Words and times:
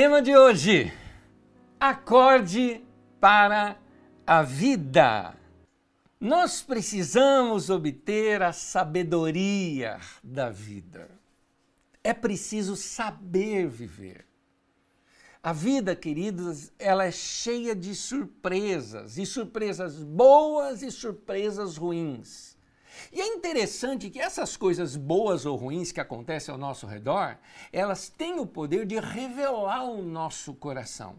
Tema 0.00 0.22
de 0.22 0.36
hoje: 0.36 0.92
acorde 1.80 2.80
para 3.20 3.76
a 4.24 4.42
vida. 4.44 5.34
Nós 6.20 6.62
precisamos 6.62 7.68
obter 7.68 8.40
a 8.40 8.52
sabedoria 8.52 9.98
da 10.22 10.50
vida. 10.50 11.10
É 12.04 12.14
preciso 12.14 12.76
saber 12.76 13.66
viver. 13.66 14.24
A 15.42 15.52
vida, 15.52 15.96
queridos, 15.96 16.70
ela 16.78 17.04
é 17.04 17.10
cheia 17.10 17.74
de 17.74 17.92
surpresas, 17.92 19.18
e 19.18 19.26
surpresas 19.26 20.00
boas 20.00 20.80
e 20.80 20.92
surpresas 20.92 21.76
ruins. 21.76 22.56
E 23.12 23.20
é 23.20 23.26
interessante 23.26 24.10
que 24.10 24.20
essas 24.20 24.56
coisas 24.56 24.96
boas 24.96 25.46
ou 25.46 25.56
ruins 25.56 25.92
que 25.92 26.00
acontecem 26.00 26.52
ao 26.52 26.58
nosso 26.58 26.86
redor, 26.86 27.38
elas 27.72 28.08
têm 28.08 28.38
o 28.38 28.46
poder 28.46 28.86
de 28.86 28.98
revelar 28.98 29.84
o 29.84 30.02
nosso 30.02 30.54
coração. 30.54 31.16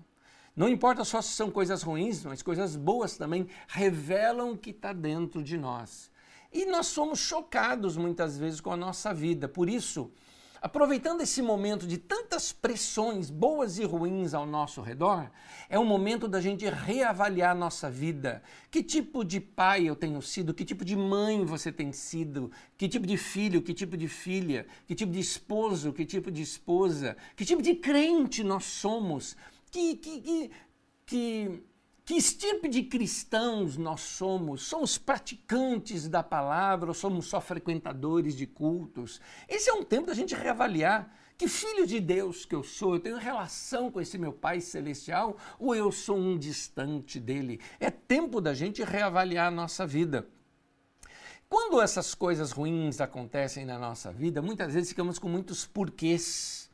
Não 0.56 0.68
importa 0.68 1.04
só 1.04 1.22
se 1.22 1.30
são 1.30 1.50
coisas 1.50 1.84
ruins, 1.84 2.24
mas 2.26 2.42
coisas 2.42 2.76
boas 2.76 3.16
também 3.18 3.48
revelam 3.68 4.52
o 4.52 4.58
que 4.58 4.72
está 4.72 4.92
dentro 4.92 5.42
de 5.42 5.58
nós. 5.58 6.12
E 6.52 6.66
nós 6.66 6.88
somos 6.88 7.20
chocados 7.20 7.96
muitas 7.96 8.38
vezes 8.38 8.60
com 8.60 8.72
a 8.72 8.78
nossa 8.78 9.14
vida. 9.14 9.48
Por 9.48 9.70
isso, 9.70 10.12
Aproveitando 10.62 11.22
esse 11.22 11.42
momento 11.42 11.88
de 11.88 11.98
tantas 11.98 12.52
pressões 12.52 13.30
boas 13.30 13.80
e 13.80 13.86
ruins 13.86 14.34
ao 14.34 14.46
nosso 14.46 14.82
redor, 14.82 15.32
é 15.70 15.80
o 15.80 15.86
momento 15.86 16.28
da 16.28 16.42
gente 16.42 16.66
reavaliar 16.70 17.56
nossa 17.56 17.90
vida. 17.90 18.44
Que 18.70 18.84
tipo 18.84 19.24
de 19.24 19.40
pai 19.40 19.86
eu 19.86 19.96
tenho 19.96 20.22
sido? 20.22 20.54
Que 20.54 20.66
tipo 20.66 20.84
de 20.84 20.98
mãe 20.98 21.46
você 21.46 21.72
tem 21.72 21.94
sido? 21.94 22.52
Que 22.78 22.90
tipo 22.90 23.08
de 23.08 23.16
filho? 23.16 23.62
Que 23.62 23.74
tipo 23.74 23.96
de 23.96 24.10
filha? 24.10 24.68
Que 24.86 24.94
tipo 24.94 25.12
de 25.12 25.20
esposo? 25.20 25.94
Que 25.94 26.06
tipo 26.06 26.30
de 26.30 26.42
esposa? 26.42 27.16
Que 27.38 27.46
tipo 27.46 27.62
de 27.62 27.76
crente 27.76 28.44
nós 28.44 28.66
somos? 28.66 29.38
Que, 29.72 29.96
que, 29.96 30.22
que, 30.22 30.52
que 31.06 31.64
que 32.10 32.16
estirpe 32.16 32.68
de 32.68 32.82
cristãos 32.82 33.78
nós 33.78 34.02
somos? 34.02 34.64
Somos 34.64 34.98
praticantes 34.98 36.08
da 36.08 36.24
palavra 36.24 36.88
ou 36.88 36.94
somos 36.96 37.28
só 37.28 37.40
frequentadores 37.40 38.36
de 38.36 38.48
cultos? 38.48 39.22
Esse 39.48 39.70
é 39.70 39.74
um 39.74 39.84
tempo 39.84 40.08
da 40.08 40.16
gente 40.16 40.34
reavaliar. 40.34 41.16
Que 41.38 41.48
filho 41.48 41.86
de 41.86 42.00
Deus 42.00 42.46
que 42.46 42.56
eu 42.56 42.64
sou? 42.64 42.96
Eu 42.96 43.00
tenho 43.00 43.18
relação 43.18 43.92
com 43.92 44.02
esse 44.02 44.18
meu 44.18 44.34
Pai 44.34 44.60
Celestial 44.60 45.38
ou 45.60 45.76
eu 45.76 45.92
sou 45.92 46.18
um 46.18 46.36
distante 46.36 47.20
dele? 47.20 47.62
É 47.80 47.92
tempo 47.92 48.42
da 48.42 48.56
gente 48.56 48.84
reavaliar 48.84 49.46
a 49.46 49.52
nossa 49.52 49.86
vida. 49.86 50.28
Quando 51.48 51.80
essas 51.80 52.16
coisas 52.16 52.52
ruins 52.52 53.00
acontecem 53.00 53.68
na 53.68 53.78
nossa 53.78 54.12
vida, 54.12 54.42
muitas 54.42 54.74
vezes 54.74 54.90
ficamos 54.90 55.20
com 55.20 55.30
muitos 55.30 55.64
porquês. 55.64 56.72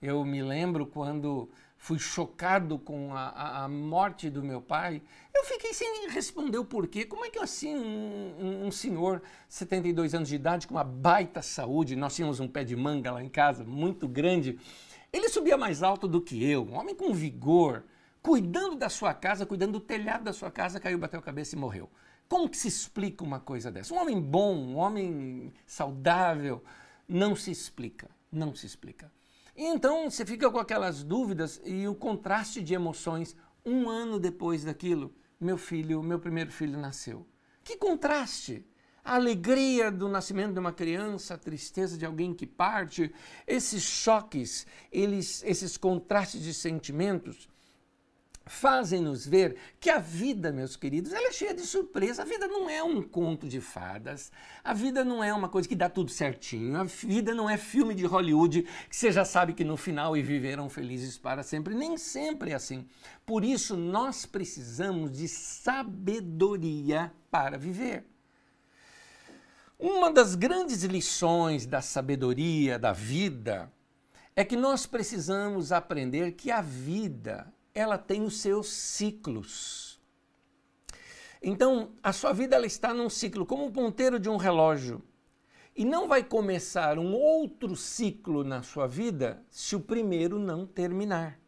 Eu 0.00 0.24
me 0.24 0.44
lembro 0.44 0.86
quando 0.86 1.50
fui 1.78 1.98
chocado 1.98 2.78
com 2.78 3.14
a, 3.14 3.64
a, 3.64 3.68
morte 3.68 4.28
do 4.30 4.42
meu 4.42 4.60
pai, 4.60 5.02
eu 5.34 5.44
fiquei 5.44 5.72
sem 5.72 6.08
responder 6.08 6.58
o 6.58 6.64
porquê. 6.64 7.04
Como 7.04 7.24
é 7.24 7.30
que 7.30 7.38
assim 7.38 7.76
um, 7.76 8.34
um, 8.38 8.66
um, 8.66 8.70
senhor, 8.70 9.22
72 9.48 10.14
anos 10.14 10.28
de 10.28 10.34
idade, 10.34 10.66
com 10.66 10.74
uma 10.74 10.84
baita 10.84 11.42
saúde, 11.42 11.94
nós 11.94 12.14
tínhamos 12.14 12.40
um 12.40 12.48
pé 12.48 12.64
de 12.64 12.74
manga 12.74 13.12
lá 13.12 13.22
em 13.22 13.28
casa, 13.28 13.64
muito 13.64 14.08
grande, 14.08 14.58
ele 15.12 15.28
subia 15.28 15.56
mais 15.56 15.82
alto 15.82 16.08
do 16.08 16.20
que 16.20 16.44
eu, 16.44 16.64
um 16.64 16.74
homem 16.74 16.94
com 16.94 17.12
vigor, 17.14 17.84
cuidando 18.22 18.74
da 18.74 18.88
sua 18.88 19.14
casa, 19.14 19.46
cuidando 19.46 19.72
do 19.72 19.80
telhado 19.80 20.24
da 20.24 20.32
sua 20.32 20.50
casa, 20.50 20.80
caiu, 20.80 20.98
bateu 20.98 21.20
a 21.20 21.22
cabeça 21.22 21.54
e 21.54 21.58
morreu. 21.58 21.88
Como 22.28 22.48
que 22.48 22.56
se 22.56 22.66
explica 22.66 23.22
uma 23.22 23.38
coisa 23.38 23.70
dessa? 23.70 23.94
Um 23.94 23.98
homem 23.98 24.20
bom, 24.20 24.56
um 24.56 24.76
homem 24.76 25.52
saudável, 25.64 26.62
não 27.08 27.36
se 27.36 27.52
explica, 27.52 28.10
não 28.32 28.52
se 28.54 28.66
explica. 28.66 29.10
E 29.56 29.64
então 29.64 30.10
você 30.10 30.26
fica 30.26 30.50
com 30.50 30.58
aquelas 30.58 31.02
dúvidas 31.02 31.60
e 31.64 31.88
o 31.88 31.94
contraste 31.94 32.62
de 32.62 32.74
emoções. 32.74 33.34
Um 33.64 33.88
ano 33.88 34.20
depois 34.20 34.62
daquilo, 34.64 35.14
meu 35.40 35.56
filho, 35.56 36.02
meu 36.02 36.18
primeiro 36.18 36.52
filho 36.52 36.78
nasceu. 36.78 37.26
Que 37.64 37.76
contraste! 37.76 38.64
A 39.02 39.14
alegria 39.14 39.90
do 39.90 40.08
nascimento 40.08 40.52
de 40.52 40.58
uma 40.58 40.72
criança, 40.72 41.34
a 41.34 41.38
tristeza 41.38 41.96
de 41.96 42.04
alguém 42.04 42.34
que 42.34 42.46
parte, 42.46 43.14
esses 43.46 43.82
choques, 43.82 44.66
eles, 44.90 45.42
esses 45.44 45.76
contrastes 45.76 46.42
de 46.42 46.52
sentimentos, 46.52 47.48
fazem-nos 48.46 49.26
ver 49.26 49.56
que 49.80 49.90
a 49.90 49.98
vida, 49.98 50.52
meus 50.52 50.76
queridos, 50.76 51.12
ela 51.12 51.28
é 51.28 51.32
cheia 51.32 51.52
de 51.52 51.62
surpresa. 51.62 52.22
A 52.22 52.24
vida 52.24 52.46
não 52.46 52.70
é 52.70 52.82
um 52.82 53.02
conto 53.02 53.48
de 53.48 53.60
fadas. 53.60 54.30
A 54.62 54.72
vida 54.72 55.04
não 55.04 55.22
é 55.22 55.34
uma 55.34 55.48
coisa 55.48 55.68
que 55.68 55.74
dá 55.74 55.88
tudo 55.88 56.10
certinho. 56.10 56.76
A 56.76 56.84
vida 56.84 57.34
não 57.34 57.50
é 57.50 57.56
filme 57.56 57.94
de 57.94 58.06
Hollywood 58.06 58.62
que 58.88 58.96
você 58.96 59.10
já 59.10 59.24
sabe 59.24 59.52
que 59.52 59.64
no 59.64 59.76
final 59.76 60.16
e 60.16 60.22
viveram 60.22 60.70
felizes 60.70 61.18
para 61.18 61.42
sempre. 61.42 61.74
Nem 61.74 61.98
sempre 61.98 62.52
é 62.52 62.54
assim. 62.54 62.86
Por 63.26 63.44
isso 63.44 63.76
nós 63.76 64.24
precisamos 64.24 65.10
de 65.10 65.26
sabedoria 65.26 67.12
para 67.30 67.58
viver. 67.58 68.06
Uma 69.78 70.10
das 70.10 70.34
grandes 70.36 70.84
lições 70.84 71.66
da 71.66 71.82
sabedoria 71.82 72.78
da 72.78 72.92
vida 72.92 73.70
é 74.34 74.44
que 74.44 74.56
nós 74.56 74.86
precisamos 74.86 75.72
aprender 75.72 76.32
que 76.32 76.50
a 76.50 76.62
vida 76.62 77.52
ela 77.76 77.98
tem 77.98 78.22
os 78.22 78.40
seus 78.40 78.68
ciclos. 78.68 80.00
Então, 81.42 81.92
a 82.02 82.10
sua 82.10 82.32
vida 82.32 82.56
ela 82.56 82.64
está 82.64 82.94
num 82.94 83.10
ciclo, 83.10 83.44
como 83.44 83.66
o 83.66 83.70
ponteiro 83.70 84.18
de 84.18 84.30
um 84.30 84.38
relógio. 84.38 85.02
E 85.76 85.84
não 85.84 86.08
vai 86.08 86.24
começar 86.24 86.98
um 86.98 87.12
outro 87.12 87.76
ciclo 87.76 88.42
na 88.42 88.62
sua 88.62 88.86
vida 88.86 89.44
se 89.50 89.76
o 89.76 89.80
primeiro 89.80 90.38
não 90.38 90.66
terminar. 90.66 91.38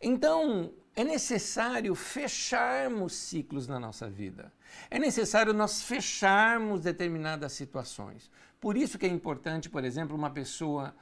Então, 0.00 0.72
é 0.96 1.04
necessário 1.04 1.94
fecharmos 1.94 3.12
ciclos 3.12 3.68
na 3.68 3.78
nossa 3.78 4.08
vida. 4.08 4.50
É 4.90 4.98
necessário 4.98 5.52
nós 5.52 5.82
fecharmos 5.82 6.80
determinadas 6.80 7.52
situações. 7.52 8.30
Por 8.58 8.78
isso 8.78 8.98
que 8.98 9.04
é 9.04 9.10
importante, 9.10 9.68
por 9.68 9.84
exemplo, 9.84 10.16
uma 10.16 10.30
pessoa 10.30 10.94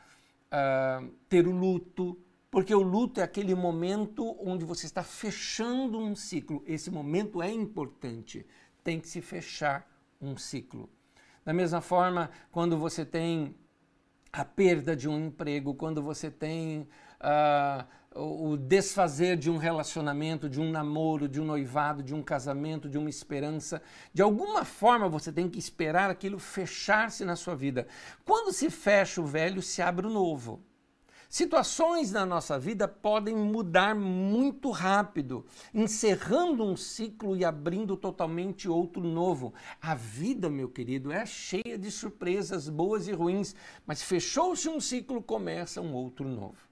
uh, 0.52 1.08
ter 1.28 1.46
o 1.46 1.52
luto, 1.52 2.19
porque 2.50 2.75
o 2.75 2.82
luto 2.82 3.20
é 3.20 3.22
aquele 3.22 3.54
momento 3.54 4.36
onde 4.41 4.64
você 4.64 4.86
está 4.86 5.03
fechando 5.03 5.98
um 5.98 6.16
ciclo. 6.16 6.62
Esse 6.66 6.91
momento 6.91 7.42
é 7.42 7.50
importante. 7.50 8.47
Tem 8.82 8.98
que 8.98 9.09
se 9.09 9.20
fechar 9.20 9.86
um 10.20 10.36
ciclo. 10.36 10.88
Da 11.44 11.53
mesma 11.53 11.81
forma, 11.81 12.31
quando 12.50 12.78
você 12.78 13.04
tem 13.04 13.54
a 14.32 14.44
perda 14.44 14.94
de 14.97 15.08
um 15.08 15.26
emprego, 15.26 15.75
quando 15.75 16.03
você 16.03 16.31
tem 16.31 16.88
uh, 17.20 17.84
o 18.14 18.56
desfazer 18.56 19.37
de 19.37 19.50
um 19.50 19.56
relacionamento, 19.56 20.48
de 20.48 20.60
um 20.60 20.70
namoro, 20.70 21.28
de 21.28 21.41
um 21.41 21.44
noivado, 21.44 22.03
de 22.03 22.14
um 22.14 22.22
casamento, 22.22 22.88
de 22.88 22.98
uma 22.98 23.10
esperança, 23.10 23.82
de 24.12 24.22
alguma 24.22 24.64
forma 24.64 25.08
você 25.08 25.32
tem 25.32 25.48
que 25.48 25.58
esperar 25.58 26.10
aquilo 26.10 26.38
fechar-se 26.38 27.25
na 27.25 27.37
sua 27.37 27.54
vida. 27.54 27.87
Quando 28.25 28.53
se 28.53 28.70
fecha 28.70 29.20
o 29.20 29.26
velho, 29.26 29.62
se 29.62 29.82
abre 29.82 30.06
o 30.06 30.10
novo. 30.10 30.62
Situações 31.28 32.10
na 32.10 32.24
nossa 32.24 32.58
vida 32.58 32.88
podem 32.88 33.36
mudar 33.36 33.94
muito 33.94 34.70
rápido, 34.70 35.44
encerrando 35.74 36.64
um 36.64 36.74
ciclo 36.74 37.36
e 37.36 37.44
abrindo 37.44 37.98
totalmente 37.98 38.66
outro 38.66 39.02
novo. 39.02 39.52
A 39.78 39.94
vida, 39.94 40.48
meu 40.48 40.70
querido, 40.70 41.12
é 41.12 41.26
cheia 41.26 41.76
de 41.78 41.90
surpresas 41.90 42.70
boas 42.70 43.08
e 43.08 43.12
ruins, 43.12 43.54
mas 43.86 44.02
fechou-se 44.02 44.70
um 44.70 44.80
ciclo, 44.80 45.22
começa 45.22 45.82
um 45.82 45.92
outro 45.92 46.26
novo. 46.26 46.67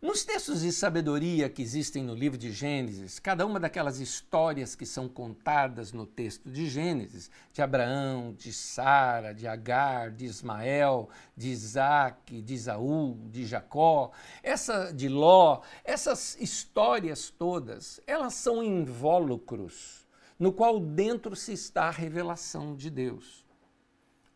Nos 0.00 0.24
textos 0.24 0.60
de 0.60 0.70
sabedoria 0.70 1.50
que 1.50 1.60
existem 1.60 2.04
no 2.04 2.14
livro 2.14 2.38
de 2.38 2.52
Gênesis, 2.52 3.18
cada 3.18 3.44
uma 3.44 3.58
daquelas 3.58 3.98
histórias 3.98 4.76
que 4.76 4.86
são 4.86 5.08
contadas 5.08 5.92
no 5.92 6.06
texto 6.06 6.48
de 6.48 6.68
Gênesis, 6.68 7.28
de 7.52 7.60
Abraão, 7.60 8.32
de 8.32 8.52
Sara, 8.52 9.34
de 9.34 9.48
Agar, 9.48 10.12
de 10.12 10.24
Ismael, 10.24 11.08
de 11.36 11.48
Isaac, 11.48 12.40
de 12.40 12.54
Isaú, 12.54 13.18
de 13.28 13.44
Jacó, 13.44 14.12
essa 14.40 14.92
de 14.92 15.08
Ló, 15.08 15.62
essas 15.82 16.36
histórias 16.40 17.28
todas, 17.36 18.00
elas 18.06 18.34
são 18.34 18.62
invólucros 18.62 20.06
no 20.38 20.52
qual 20.52 20.78
dentro 20.78 21.34
se 21.34 21.52
está 21.52 21.86
a 21.86 21.90
revelação 21.90 22.76
de 22.76 22.88
Deus. 22.88 23.44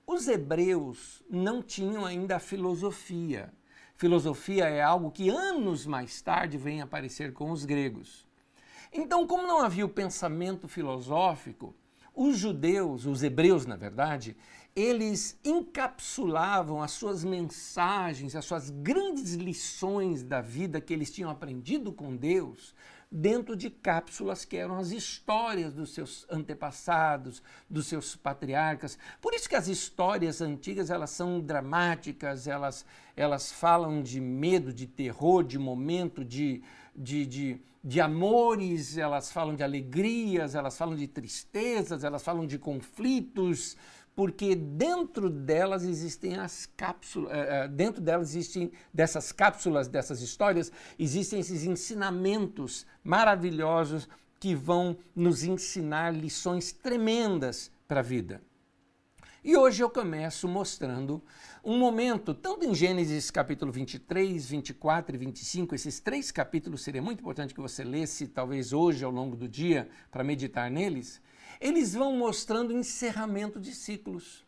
Os 0.05 0.27
hebreus 0.27 1.23
não 1.31 1.63
tinham 1.63 2.05
ainda 2.05 2.35
a 2.35 2.41
filosofia 2.41 3.53
Filosofia 3.97 4.65
é 4.65 4.83
algo 4.83 5.11
que 5.11 5.29
anos 5.29 5.87
mais 5.87 6.21
tarde 6.21 6.59
vem 6.59 6.81
aparecer 6.81 7.33
com 7.33 7.51
os 7.51 7.65
gregos. 7.65 8.27
Então, 8.93 9.27
como 9.27 9.47
não 9.47 9.63
havia 9.63 9.87
o 9.87 9.89
pensamento 9.89 10.69
filosófico, 10.69 11.75
os 12.15 12.37
judeus, 12.37 13.07
os 13.07 13.23
hebreus, 13.23 13.65
na 13.65 13.77
verdade, 13.77 14.37
eles 14.75 15.39
encapsulavam 15.45 16.83
as 16.83 16.93
suas 16.93 17.25
mensagens, 17.25 18.35
as 18.35 18.45
suas 18.45 18.71
grandes 18.71 19.35
lições 19.35 20.23
da 20.23 20.41
vida 20.41 20.81
que 20.81 20.93
eles 20.93 21.11
tinham 21.11 21.31
aprendido 21.31 21.93
com 21.93 22.17
Deus, 22.17 22.75
dentro 23.15 23.55
de 23.55 23.69
cápsulas 23.69 24.47
que 24.47 24.57
eram 24.57 24.79
as 24.79 24.91
histórias 24.91 25.75
dos 25.75 25.93
seus 25.93 26.27
antepassados, 26.31 27.43
dos 27.69 27.87
seus 27.87 28.17
patriarcas. 28.17 28.99
Por 29.21 29.35
isso 29.35 29.47
que 29.47 29.55
as 29.55 29.69
histórias 29.69 30.41
antigas 30.41 30.89
elas 30.89 31.11
são 31.11 31.39
dramáticas, 31.39 32.47
elas, 32.47 32.87
elas 33.15 33.53
falam 33.53 34.03
de 34.03 34.19
medo, 34.19 34.73
de 34.73 34.87
terror, 34.87 35.45
de 35.45 35.59
momento, 35.59 36.25
de, 36.25 36.63
de, 36.97 37.27
de, 37.27 37.61
de 37.85 38.01
amores, 38.01 38.97
elas 38.97 39.31
falam 39.31 39.55
de 39.55 39.63
alegrias, 39.63 40.55
elas 40.55 40.79
falam 40.79 40.97
de 40.97 41.07
tristezas, 41.07 42.05
elas 42.05 42.23
falam 42.23 42.47
de 42.47 42.59
conflitos, 42.59 43.77
porque 44.15 44.55
dentro 44.55 45.31
delas 45.31 45.85
existem 45.85 46.37
as 46.37 46.67
cápsulas, 46.67 47.33
eh, 47.33 47.65
eh, 47.65 47.69
dentro 47.69 48.01
delas 48.01 48.31
existem 48.31 48.71
dessas 48.93 49.33
cápsulas, 49.33 49.89
dessas 49.89 50.21
histórias, 50.21 50.71
existem 50.99 51.41
esses 51.41 51.65
ensinamentos 51.65 52.87
maravilhosos 53.03 54.09
que 54.39 54.55
vão 54.55 54.97
nos 55.15 55.45
ensinar 55.45 56.15
lições 56.15 56.73
tremendas 56.73 57.71
para 57.87 58.01
a 58.01 58.03
vida. 58.03 58.43
E 59.45 59.57
hoje 59.57 59.83
eu 59.83 59.91
começo 59.91 60.47
mostrando 60.47 61.23
um 61.65 61.77
momento, 61.79 62.33
tanto 62.33 62.65
em 62.65 62.75
Gênesis 62.75 63.31
capítulo 63.31 63.73
23, 63.73 64.49
24 64.49 65.17
e 65.17 65.19
25, 65.19 65.75
esses 65.75 65.99
três 65.99 66.31
capítulos 66.31 66.83
seria 66.83 67.03
muito 67.03 67.21
importante 67.21 67.53
que 67.53 67.61
você 67.61 67.83
lesse, 67.83 68.29
talvez 68.29 68.73
hoje 68.73 69.05
ao 69.05 69.11
longo 69.11 69.35
do 69.35 69.49
dia, 69.49 69.89
para 70.11 70.23
meditar 70.23 70.71
neles 70.71 71.21
eles 71.63 71.95
vão 71.95 72.17
mostrando 72.17 72.73
encerramento 72.73 73.61
de 73.61 73.73
ciclos. 73.73 74.45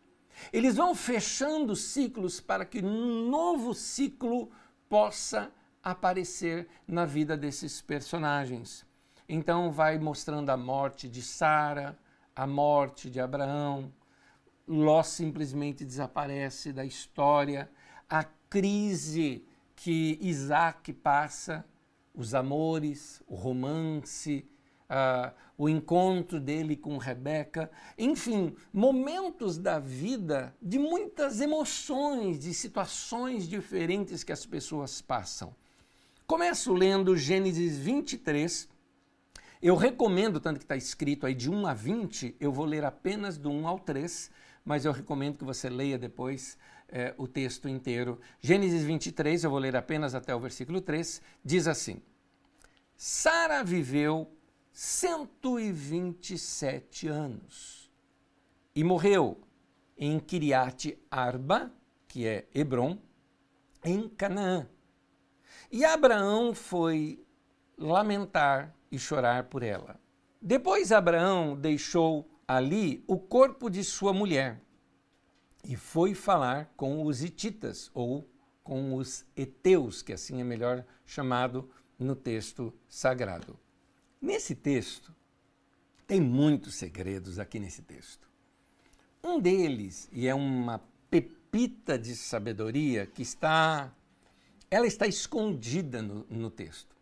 Eles 0.52 0.74
vão 0.74 0.96
fechando 0.96 1.76
ciclos 1.76 2.40
para 2.40 2.64
que 2.64 2.80
um 2.84 3.30
novo 3.30 3.72
ciclo 3.72 4.50
possa 4.88 5.52
aparecer 5.80 6.66
na 6.88 7.06
vida 7.06 7.36
desses 7.36 7.80
personagens. 7.80 8.84
Então 9.28 9.70
vai 9.70 9.96
mostrando 9.96 10.50
a 10.50 10.56
morte 10.56 11.08
de 11.08 11.22
Sara, 11.22 11.96
a 12.34 12.48
morte 12.48 13.08
de 13.08 13.20
Abraão, 13.20 13.92
Ló 14.66 15.02
simplesmente 15.02 15.84
desaparece 15.84 16.72
da 16.72 16.84
história, 16.84 17.70
a 18.08 18.24
crise 18.24 19.44
que 19.76 20.18
Isaac 20.20 20.92
passa, 20.92 21.64
os 22.14 22.34
amores, 22.34 23.22
o 23.26 23.34
romance, 23.34 24.48
uh, 24.84 25.34
o 25.56 25.68
encontro 25.68 26.40
dele 26.40 26.76
com 26.76 26.96
Rebeca, 26.96 27.70
enfim, 27.98 28.54
momentos 28.72 29.58
da 29.58 29.78
vida 29.78 30.54
de 30.60 30.78
muitas 30.78 31.40
emoções, 31.40 32.38
de 32.38 32.54
situações 32.54 33.48
diferentes 33.48 34.24
que 34.24 34.32
as 34.32 34.46
pessoas 34.46 35.00
passam. 35.00 35.54
Começo 36.26 36.72
lendo 36.72 37.16
Gênesis 37.16 37.76
23. 37.76 38.68
Eu 39.60 39.76
recomendo, 39.76 40.40
tanto 40.40 40.58
que 40.58 40.64
está 40.64 40.76
escrito 40.76 41.26
aí 41.26 41.34
de 41.34 41.50
1 41.50 41.66
a 41.66 41.74
20, 41.74 42.36
eu 42.38 42.52
vou 42.52 42.64
ler 42.64 42.84
apenas 42.84 43.38
do 43.38 43.50
1 43.50 43.66
ao 43.66 43.78
3, 43.78 44.30
mas 44.64 44.84
eu 44.84 44.92
recomendo 44.92 45.38
que 45.38 45.44
você 45.44 45.68
leia 45.68 45.98
depois 45.98 46.56
é, 46.88 47.14
o 47.18 47.28
texto 47.28 47.68
inteiro. 47.68 48.18
Gênesis 48.40 48.82
23, 48.82 49.44
eu 49.44 49.50
vou 49.50 49.58
ler 49.58 49.76
apenas 49.76 50.14
até 50.14 50.34
o 50.34 50.40
versículo 50.40 50.80
3, 50.80 51.20
diz 51.44 51.68
assim: 51.68 52.00
Sara 52.96 53.62
viveu 53.62 54.32
127 54.72 57.08
anos. 57.08 57.92
E 58.74 58.82
morreu 58.82 59.38
em 59.96 60.18
Kiriat 60.18 60.98
Arba, 61.10 61.70
que 62.08 62.26
é 62.26 62.48
Hebron, 62.54 62.98
em 63.84 64.08
Canaã. 64.08 64.66
E 65.70 65.84
Abraão 65.84 66.54
foi 66.54 67.22
lamentar 67.76 68.74
e 68.90 68.98
chorar 68.98 69.44
por 69.44 69.62
ela. 69.62 70.00
Depois 70.40 70.90
Abraão 70.92 71.54
deixou 71.56 72.28
ali 72.46 73.04
o 73.06 73.18
corpo 73.18 73.68
de 73.70 73.82
sua 73.82 74.12
mulher 74.12 74.60
e 75.64 75.76
foi 75.76 76.14
falar 76.14 76.72
com 76.76 77.04
os 77.04 77.22
hititas 77.22 77.90
ou 77.94 78.28
com 78.62 78.94
os 78.94 79.24
heteus, 79.36 80.02
que 80.02 80.12
assim 80.12 80.40
é 80.40 80.44
melhor 80.44 80.84
chamado 81.04 81.68
no 81.98 82.14
texto 82.14 82.72
sagrado. 82.88 83.58
Nesse 84.20 84.54
texto, 84.54 85.14
tem 86.06 86.20
muitos 86.20 86.74
segredos 86.74 87.38
aqui 87.38 87.58
nesse 87.58 87.82
texto. 87.82 88.28
Um 89.22 89.40
deles, 89.40 90.08
e 90.12 90.26
é 90.26 90.34
uma 90.34 90.82
pepita 91.10 91.98
de 91.98 92.14
sabedoria 92.14 93.06
que 93.06 93.22
está, 93.22 93.92
ela 94.70 94.86
está 94.86 95.06
escondida 95.06 96.02
no, 96.02 96.26
no 96.28 96.50
texto. 96.50 96.93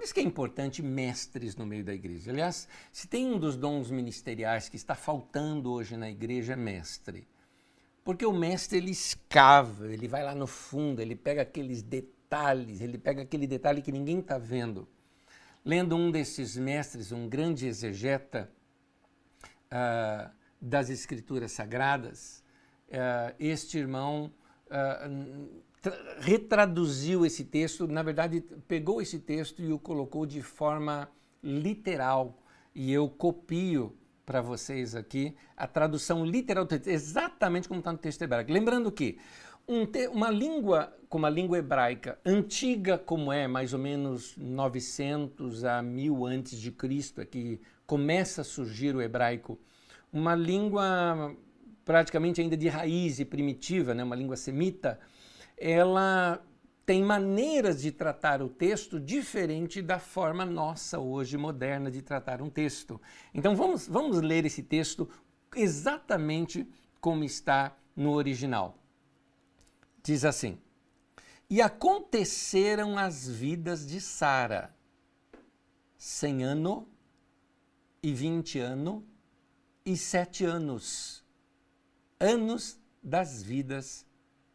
Por 0.00 0.04
isso 0.04 0.14
que 0.14 0.20
é 0.20 0.22
importante 0.22 0.82
mestres 0.82 1.56
no 1.56 1.66
meio 1.66 1.84
da 1.84 1.92
igreja. 1.92 2.30
Aliás, 2.30 2.66
se 2.90 3.06
tem 3.06 3.26
um 3.26 3.38
dos 3.38 3.54
dons 3.54 3.90
ministeriais 3.90 4.66
que 4.66 4.76
está 4.76 4.94
faltando 4.94 5.70
hoje 5.70 5.94
na 5.94 6.10
igreja, 6.10 6.54
é 6.54 6.56
mestre. 6.56 7.28
Porque 8.02 8.24
o 8.24 8.32
mestre 8.32 8.78
ele 8.78 8.92
escava, 8.92 9.92
ele 9.92 10.08
vai 10.08 10.24
lá 10.24 10.34
no 10.34 10.46
fundo, 10.46 11.02
ele 11.02 11.14
pega 11.14 11.42
aqueles 11.42 11.82
detalhes, 11.82 12.80
ele 12.80 12.96
pega 12.96 13.20
aquele 13.20 13.46
detalhe 13.46 13.82
que 13.82 13.92
ninguém 13.92 14.20
está 14.20 14.38
vendo 14.38 14.88
lendo 15.64 15.94
um 15.94 16.10
desses 16.10 16.56
mestres, 16.56 17.12
um 17.12 17.28
grande 17.28 17.66
exegeta 17.66 18.50
uh, 19.66 20.30
das 20.58 20.88
Escrituras 20.88 21.52
Sagradas, 21.52 22.42
uh, 22.88 23.34
este 23.38 23.76
irmão 23.76 24.32
uh, 24.66 25.62
retraduziu 26.20 27.24
esse 27.24 27.44
texto, 27.44 27.86
na 27.86 28.02
verdade, 28.02 28.42
pegou 28.68 29.00
esse 29.00 29.18
texto 29.18 29.62
e 29.62 29.72
o 29.72 29.78
colocou 29.78 30.26
de 30.26 30.42
forma 30.42 31.08
literal. 31.42 32.38
E 32.74 32.92
eu 32.92 33.08
copio 33.08 33.96
para 34.24 34.40
vocês 34.40 34.94
aqui 34.94 35.34
a 35.56 35.66
tradução 35.66 36.24
literal 36.24 36.64
do 36.64 36.68
texto, 36.68 36.88
exatamente 36.88 37.66
como 37.66 37.80
está 37.80 37.92
no 37.92 37.98
texto 37.98 38.22
hebraico. 38.22 38.52
Lembrando 38.52 38.92
que 38.92 39.18
um 39.66 39.86
te, 39.86 40.06
uma 40.08 40.30
língua 40.30 40.94
como 41.08 41.26
a 41.26 41.30
língua 41.30 41.58
hebraica, 41.58 42.18
antiga 42.24 42.96
como 42.96 43.32
é, 43.32 43.48
mais 43.48 43.72
ou 43.72 43.78
menos 43.80 44.36
900 44.36 45.64
a 45.64 45.82
1000 45.82 46.24
antes 46.24 46.60
de 46.60 46.70
Cristo, 46.70 47.20
é 47.20 47.24
que 47.24 47.60
começa 47.84 48.42
a 48.42 48.44
surgir 48.44 48.94
o 48.94 49.02
hebraico, 49.02 49.58
uma 50.12 50.36
língua 50.36 51.34
praticamente 51.84 52.40
ainda 52.40 52.56
de 52.56 52.68
raiz 52.68 53.18
e 53.18 53.24
primitiva, 53.24 53.92
né, 53.92 54.04
uma 54.04 54.14
língua 54.14 54.36
semita, 54.36 55.00
ela 55.60 56.42
tem 56.86 57.04
maneiras 57.04 57.82
de 57.82 57.92
tratar 57.92 58.42
o 58.42 58.48
texto 58.48 58.98
diferente 58.98 59.82
da 59.82 59.98
forma 60.00 60.44
nossa 60.44 60.98
hoje 60.98 61.36
moderna 61.36 61.90
de 61.90 62.00
tratar 62.00 62.40
um 62.40 62.48
texto. 62.48 63.00
Então 63.34 63.54
vamos, 63.54 63.86
vamos 63.86 64.20
ler 64.22 64.46
esse 64.46 64.62
texto 64.62 65.08
exatamente 65.54 66.66
como 67.00 67.22
está 67.22 67.76
no 67.94 68.12
original. 68.12 68.78
Diz 70.02 70.24
assim: 70.24 70.58
E 71.48 71.60
aconteceram 71.60 72.96
as 72.96 73.28
vidas 73.28 73.86
de 73.86 74.00
Sara, 74.00 74.74
cem 75.98 76.42
ano 76.42 76.88
e 78.02 78.14
vinte 78.14 78.58
ano 78.58 79.06
e 79.84 79.96
sete 79.96 80.44
anos, 80.44 81.22
anos 82.18 82.80
das 83.02 83.42
vidas 83.42 84.06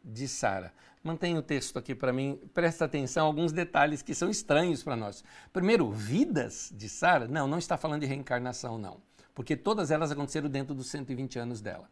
de 0.04 0.28
Sara. 0.28 0.72
Mantenha 1.06 1.38
o 1.38 1.42
texto 1.42 1.78
aqui 1.78 1.94
para 1.94 2.12
mim, 2.12 2.36
presta 2.52 2.84
atenção 2.84 3.26
a 3.26 3.28
alguns 3.28 3.52
detalhes 3.52 4.02
que 4.02 4.12
são 4.12 4.28
estranhos 4.28 4.82
para 4.82 4.96
nós. 4.96 5.22
Primeiro, 5.52 5.88
vidas 5.88 6.72
de 6.74 6.88
Sara? 6.88 7.28
Não, 7.28 7.46
não 7.46 7.58
está 7.58 7.76
falando 7.76 8.00
de 8.00 8.08
reencarnação, 8.08 8.76
não. 8.76 9.00
Porque 9.32 9.56
todas 9.56 9.92
elas 9.92 10.10
aconteceram 10.10 10.50
dentro 10.50 10.74
dos 10.74 10.88
120 10.88 11.38
anos 11.38 11.60
dela. 11.60 11.88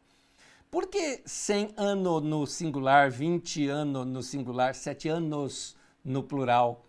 Por 0.68 0.88
que 0.88 1.22
100 1.24 1.74
anos 1.76 2.24
no 2.24 2.44
singular, 2.44 3.08
20 3.08 3.68
anos 3.68 4.04
no 4.04 4.20
singular, 4.20 4.74
7 4.74 5.08
anos 5.08 5.76
no 6.04 6.24
plural? 6.24 6.84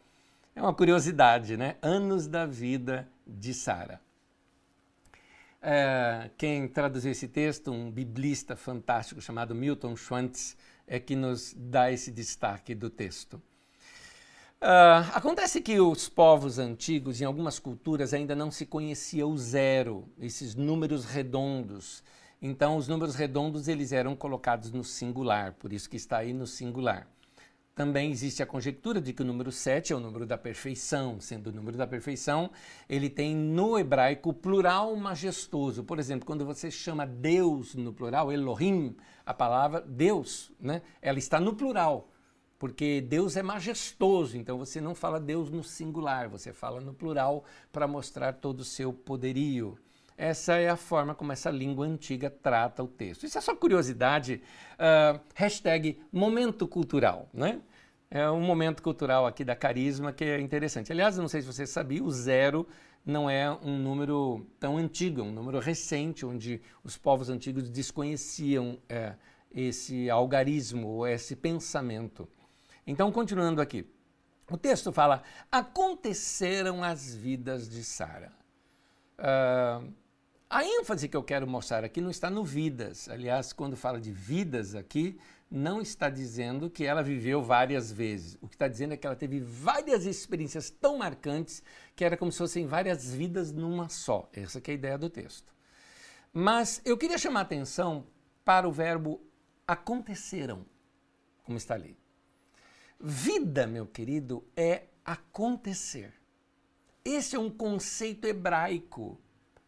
É 0.55 0.62
uma 0.63 0.74
curiosidade, 0.74 1.55
né? 1.55 1.75
Anos 1.79 2.25
da 2.25 2.48
vida 2.48 3.08
de 3.27 3.53
Sara. 3.53 4.01
É, 5.62 6.32
quem 6.39 6.67
traduziu 6.67 7.12
esse 7.12 7.27
texto, 7.27 7.72
um 7.72 7.91
biblista 7.91 8.55
fantástico 8.55 9.22
chamado 9.22 9.53
Milton 9.53 9.96
Schwantz, 9.96 10.58
é 10.88 11.00
que 11.00 11.15
nos 11.15 11.54
dá 11.58 11.92
esse 11.92 12.12
destaque 12.12 12.75
do 12.75 12.89
texto. 12.89 13.42
Uh, 14.62 15.06
acontece 15.13 15.62
que 15.62 15.80
os 15.80 16.10
povos 16.10 16.58
antigos, 16.58 17.22
em 17.22 17.25
algumas 17.25 17.60
culturas, 17.60 18.13
ainda 18.13 18.36
não 18.36 18.50
se 18.50 18.65
conhecia 18.65 19.27
o 19.27 19.38
zero, 19.38 20.08
esses 20.20 20.56
números 20.56 21.06
redondos. 21.06 22.04
Então, 22.42 22.77
os 22.77 22.88
números 22.88 23.15
redondos 23.15 23.68
eles 23.68 23.92
eram 23.92 24.15
colocados 24.15 24.72
no 24.72 24.84
singular, 24.84 25.54
por 25.54 25.72
isso 25.72 25.89
que 25.89 25.98
está 25.98 26.18
aí 26.18 26.34
no 26.34 26.48
singular. 26.48 27.08
Também 27.75 28.10
existe 28.10 28.41
a 28.41 28.46
conjectura 28.46 29.01
de 29.01 29.12
que 29.12 29.22
o 29.22 29.25
número 29.25 29.51
7 29.51 29.91
é 29.91 29.96
o 29.98 30.00
número 30.00 30.25
da 30.25 30.38
perfeição, 30.38 31.20
sendo 31.20 31.48
o 31.48 31.51
número 31.51 31.77
da 31.77 31.86
perfeição, 31.86 32.50
ele 32.88 33.10
tem 33.10 33.36
no 33.36 33.77
hebraico 33.77 34.34
plural 34.34 34.96
majestoso. 34.96 35.84
Por 35.84 36.00
exemplo, 36.00 36.25
quando 36.25 36.46
você 36.46 36.72
chama 36.72 37.05
Deus 37.05 37.75
no 37.75 37.91
plural, 37.91 38.32
Elohim, 38.32 38.96
a 39.25 39.34
palavra 39.34 39.82
Deus, 39.82 40.53
né, 40.58 40.82
ela 41.01 41.20
está 41.20 41.38
no 41.38 41.53
plural. 41.53 42.10
porque 42.58 43.01
Deus 43.01 43.36
é 43.36 43.44
majestoso, 43.44 44.38
então 44.38 44.58
você 44.58 44.79
não 44.79 44.96
fala 44.96 45.20
Deus 45.20 45.50
no 45.50 45.63
singular, 45.63 46.29
você 46.29 46.53
fala 46.53 46.79
no 46.79 46.94
plural 46.94 47.44
para 47.72 47.88
mostrar 47.88 48.34
todo 48.34 48.62
o 48.62 48.65
seu 48.65 48.94
poderio. 48.94 49.77
Essa 50.17 50.55
é 50.55 50.69
a 50.69 50.77
forma 50.77 51.13
como 51.13 51.31
essa 51.31 51.50
língua 51.50 51.86
antiga 51.86 52.29
trata 52.29 52.81
o 52.81 52.88
texto. 52.88 53.25
Isso 53.25 53.38
é 53.38 53.41
só 53.41 53.53
curiosidade. 53.55 54.41
Uh, 54.74 55.19
hashtag 55.34 56.00
momento 56.12 56.67
cultural, 56.67 57.29
né? 57.34 57.62
É 58.10 58.29
um 58.29 58.39
momento 58.39 58.81
cultural 58.81 59.25
aqui 59.25 59.43
da 59.43 59.55
Carisma 59.55 60.13
que 60.13 60.24
é 60.24 60.39
interessante. 60.39 60.91
Aliás, 60.91 61.17
não 61.17 61.27
sei 61.27 61.41
se 61.41 61.48
você 61.48 61.65
sabia, 61.65 62.01
o 62.01 62.10
zero 62.10 62.65
não 63.05 63.29
é 63.29 63.51
um 63.51 63.77
número 63.77 64.48
tão 64.57 64.77
antigo, 64.77 65.19
é 65.19 65.24
um 65.24 65.31
número 65.31 65.60
recente, 65.60 66.25
onde 66.25 66.62
os 66.84 66.98
povos 66.98 67.29
antigos 67.29 67.69
desconheciam 67.69 68.79
é, 68.88 69.15
esse 69.53 70.10
algarismo 70.10 71.05
esse 71.05 71.36
pensamento. 71.36 72.27
Então, 72.88 73.12
continuando 73.12 73.62
aqui. 73.62 73.86
O 74.50 74.57
texto 74.57 74.91
fala: 74.91 75.24
aconteceram 75.51 76.84
as 76.84 77.13
vidas 77.13 77.69
de 77.69 77.84
Sara. 77.84 78.31
Uh, 79.17 79.91
a 80.50 80.64
ênfase 80.64 81.10
que 81.10 81.18
eu 81.18 81.24
quero 81.24 81.48
mostrar 81.48 81.84
aqui 81.84 82.00
não 82.00 82.12
está 82.12 82.30
no 82.30 82.44
vidas. 82.44 83.10
Aliás, 83.10 83.52
quando 83.52 83.75
fala 83.75 84.00
de 84.00 84.12
vidas 84.12 84.75
aqui, 84.75 85.20
não 85.50 85.82
está 85.82 86.10
dizendo 86.10 86.70
que 86.70 86.86
ela 86.86 87.02
viveu 87.02 87.42
várias 87.42 87.92
vezes. 87.92 88.38
O 88.42 88.48
que 88.48 88.56
está 88.56 88.68
dizendo 88.68 88.94
é 88.94 88.98
que 88.98 89.08
ela 89.08 89.16
teve 89.16 89.40
várias 89.40 90.06
experiências 90.06 90.70
tão 90.70 90.98
marcantes 90.98 91.64
que 91.96 92.04
era 92.04 92.16
como 92.18 92.32
se 92.32 92.38
fossem 92.38 92.68
várias 92.68 93.14
vidas 93.14 93.52
numa 93.52 93.90
só. 93.90 94.30
Essa 94.34 94.60
é 94.60 94.72
a 94.72 94.74
ideia 94.74 94.98
do 94.98 95.10
texto. 95.10 95.54
Mas 96.34 96.82
eu 96.86 96.98
queria 96.98 97.18
chamar 97.18 97.42
a 97.42 97.44
atenção 97.44 98.06
para 98.44 98.68
o 98.68 98.72
verbo 98.72 99.22
aconteceram, 99.68 100.66
como 101.44 101.58
está 101.58 101.74
ali. 101.74 101.98
Vida, 103.00 103.66
meu 103.66 103.88
querido, 103.88 104.48
é 104.56 104.84
acontecer. 105.04 106.14
Esse 107.04 107.36
é 107.36 107.40
um 107.40 107.50
conceito 107.50 108.28
hebraico 108.28 109.20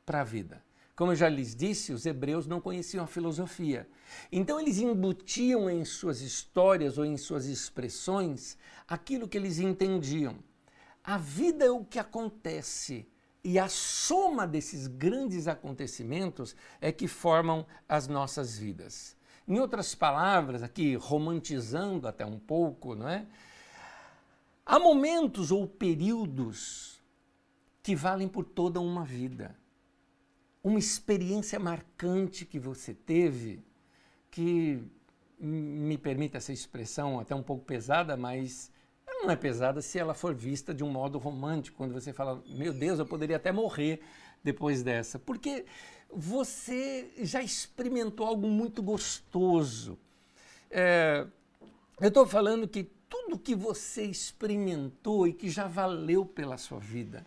para 0.06 0.22
a 0.22 0.24
vida. 0.24 0.67
Como 0.98 1.12
eu 1.12 1.16
já 1.16 1.30
lhes 1.30 1.56
disse, 1.56 1.94
os 1.94 2.08
hebreus 2.08 2.48
não 2.48 2.60
conheciam 2.60 3.04
a 3.04 3.08
filosofia. 3.08 3.88
Então 4.32 4.60
eles 4.60 4.80
embutiam 4.80 5.70
em 5.70 5.86
suas 5.86 6.22
histórias 6.22 6.98
ou 6.98 7.06
em 7.06 7.16
suas 7.16 7.46
expressões 7.46 8.58
aquilo 8.88 9.28
que 9.28 9.38
eles 9.38 9.60
entendiam. 9.60 10.40
A 11.04 11.16
vida 11.16 11.64
é 11.64 11.70
o 11.70 11.86
que 11.86 12.00
acontece 12.00 13.08
e 13.44 13.60
a 13.60 13.70
soma 13.70 14.48
desses 14.48 14.88
grandes 14.88 15.48
acontecimentos 15.48 16.56
é 16.82 16.92
que 16.92 17.08
formam 17.08 17.64
as 17.88 18.08
nossas 18.08 18.58
vidas. 18.58 19.16
Em 19.48 19.60
outras 19.60 19.94
palavras, 19.94 20.64
aqui 20.64 20.96
romantizando 20.96 22.08
até 22.08 22.26
um 22.26 22.40
pouco, 22.40 22.96
não 22.96 23.08
é? 23.08 23.28
Há 24.66 24.80
momentos 24.80 25.52
ou 25.52 25.68
períodos 25.68 27.00
que 27.84 27.96
valem 27.96 28.28
por 28.28 28.44
toda 28.44 28.82
uma 28.82 29.06
vida 29.06 29.56
uma 30.68 30.80
experiência 30.80 31.58
marcante 31.58 32.46
que 32.46 32.60
você 32.60 32.94
teve, 32.94 33.64
que 34.30 34.84
me 35.40 35.98
permite 35.98 36.36
essa 36.36 36.52
expressão 36.52 37.20
até 37.20 37.34
um 37.34 37.44
pouco 37.44 37.64
pesada, 37.64 38.18
mas 38.18 38.72
ela 39.06 39.24
não 39.24 39.32
é 39.32 39.36
pesada 39.36 39.82
se 39.82 39.98
ela 39.98 40.14
for 40.14 40.34
vista 40.34 40.74
de 40.74 40.84
um 40.84 40.90
modo 40.90 41.18
romântico, 41.18 41.78
quando 41.78 41.94
você 41.94 42.12
fala, 42.12 42.44
meu 42.48 42.74
Deus, 42.74 43.00
eu 43.00 43.06
poderia 43.06 43.38
até 43.38 43.52
morrer 43.52 44.02
depois 44.44 44.84
dessa, 44.84 45.18
porque 45.18 45.66
você 46.12 47.12
já 47.20 47.42
experimentou 47.42 48.26
algo 48.26 48.48
muito 48.48 48.84
gostoso. 48.84 49.98
É, 50.70 51.26
eu 52.02 52.10
estou 52.10 52.26
falando 52.26 52.68
que 52.68 52.84
tudo 53.08 53.40
que 53.40 53.56
você 53.56 54.04
experimentou 54.04 55.28
e 55.28 55.34
que 55.34 55.50
já 55.50 55.68
valeu 55.68 56.26
pela 56.26 56.58
sua 56.58 56.80
vida, 56.80 57.26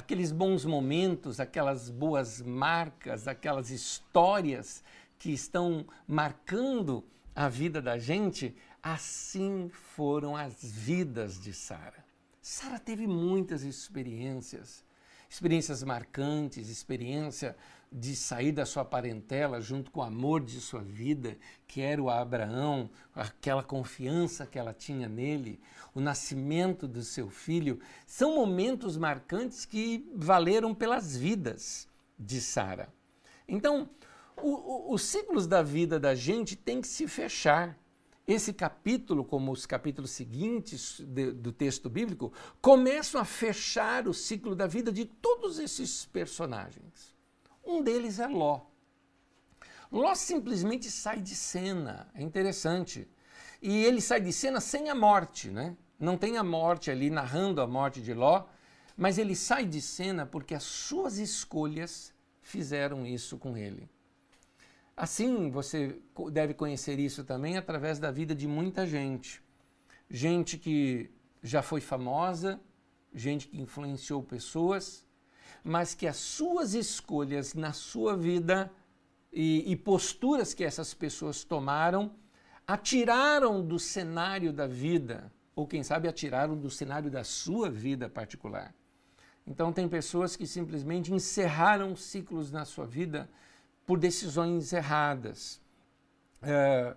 aqueles 0.00 0.32
bons 0.32 0.64
momentos, 0.64 1.40
aquelas 1.40 1.90
boas 1.90 2.40
marcas, 2.40 3.28
aquelas 3.28 3.70
histórias 3.70 4.82
que 5.18 5.30
estão 5.30 5.86
marcando 6.08 7.04
a 7.36 7.50
vida 7.50 7.82
da 7.82 7.98
gente, 7.98 8.56
assim 8.82 9.68
foram 9.94 10.34
as 10.34 10.64
vidas 10.64 11.38
de 11.38 11.52
Sara. 11.52 12.02
Sara 12.40 12.78
teve 12.78 13.06
muitas 13.06 13.62
experiências, 13.62 14.82
experiências 15.28 15.82
marcantes, 15.82 16.70
experiência 16.70 17.54
de 17.92 18.14
sair 18.14 18.52
da 18.52 18.64
sua 18.64 18.84
parentela 18.84 19.60
junto 19.60 19.90
com 19.90 20.00
o 20.00 20.04
amor 20.04 20.40
de 20.40 20.60
sua 20.60 20.80
vida, 20.80 21.36
que 21.66 21.80
era 21.80 22.00
o 22.00 22.08
Abraão, 22.08 22.88
aquela 23.14 23.64
confiança 23.64 24.46
que 24.46 24.58
ela 24.58 24.72
tinha 24.72 25.08
nele, 25.08 25.60
o 25.92 26.00
nascimento 26.00 26.86
do 26.86 27.02
seu 27.02 27.28
filho, 27.28 27.80
são 28.06 28.36
momentos 28.36 28.96
marcantes 28.96 29.64
que 29.64 30.08
valeram 30.14 30.72
pelas 30.72 31.16
vidas 31.16 31.88
de 32.16 32.40
Sara. 32.40 32.88
Então, 33.48 33.90
o, 34.36 34.50
o, 34.50 34.94
os 34.94 35.02
ciclos 35.02 35.48
da 35.48 35.62
vida 35.62 35.98
da 35.98 36.14
gente 36.14 36.54
têm 36.54 36.80
que 36.80 36.88
se 36.88 37.08
fechar. 37.08 37.76
Esse 38.26 38.52
capítulo, 38.52 39.24
como 39.24 39.50
os 39.50 39.66
capítulos 39.66 40.12
seguintes 40.12 41.00
de, 41.00 41.32
do 41.32 41.50
texto 41.50 41.90
bíblico, 41.90 42.32
começam 42.60 43.20
a 43.20 43.24
fechar 43.24 44.06
o 44.06 44.14
ciclo 44.14 44.54
da 44.54 44.68
vida 44.68 44.92
de 44.92 45.04
todos 45.04 45.58
esses 45.58 46.06
personagens. 46.06 47.18
Um 47.70 47.82
deles 47.82 48.18
é 48.18 48.26
Ló. 48.26 48.62
Ló 49.92 50.12
simplesmente 50.16 50.90
sai 50.90 51.20
de 51.20 51.36
cena, 51.36 52.10
é 52.14 52.20
interessante. 52.20 53.08
E 53.62 53.84
ele 53.84 54.00
sai 54.00 54.20
de 54.20 54.32
cena 54.32 54.60
sem 54.60 54.90
a 54.90 54.94
morte, 54.94 55.50
né? 55.50 55.76
Não 55.98 56.18
tem 56.18 56.36
a 56.36 56.42
morte 56.42 56.90
ali 56.90 57.10
narrando 57.10 57.60
a 57.60 57.68
morte 57.68 58.02
de 58.02 58.12
Ló, 58.12 58.46
mas 58.96 59.18
ele 59.18 59.36
sai 59.36 59.64
de 59.66 59.80
cena 59.80 60.26
porque 60.26 60.52
as 60.52 60.64
suas 60.64 61.18
escolhas 61.18 62.12
fizeram 62.42 63.06
isso 63.06 63.38
com 63.38 63.56
ele. 63.56 63.88
Assim, 64.96 65.48
você 65.48 65.96
deve 66.32 66.54
conhecer 66.54 66.98
isso 66.98 67.22
também 67.22 67.56
através 67.56 68.00
da 68.00 68.10
vida 68.10 68.34
de 68.34 68.48
muita 68.48 68.84
gente. 68.84 69.40
Gente 70.10 70.58
que 70.58 71.08
já 71.40 71.62
foi 71.62 71.80
famosa, 71.80 72.60
gente 73.14 73.46
que 73.46 73.60
influenciou 73.60 74.22
pessoas, 74.24 75.06
mas 75.64 75.94
que 75.94 76.06
as 76.06 76.16
suas 76.16 76.74
escolhas 76.74 77.54
na 77.54 77.72
sua 77.72 78.16
vida 78.16 78.70
e, 79.32 79.70
e 79.70 79.76
posturas 79.76 80.54
que 80.54 80.64
essas 80.64 80.94
pessoas 80.94 81.44
tomaram 81.44 82.12
atiraram 82.66 83.66
do 83.66 83.80
cenário 83.80 84.52
da 84.52 84.66
vida, 84.66 85.32
ou 85.56 85.66
quem 85.66 85.82
sabe 85.82 86.06
atiraram 86.06 86.56
do 86.56 86.70
cenário 86.70 87.10
da 87.10 87.24
sua 87.24 87.68
vida 87.68 88.08
particular. 88.08 88.72
Então, 89.44 89.72
tem 89.72 89.88
pessoas 89.88 90.36
que 90.36 90.46
simplesmente 90.46 91.12
encerraram 91.12 91.96
ciclos 91.96 92.52
na 92.52 92.64
sua 92.64 92.86
vida 92.86 93.28
por 93.84 93.98
decisões 93.98 94.72
erradas. 94.72 95.60
É, 96.40 96.94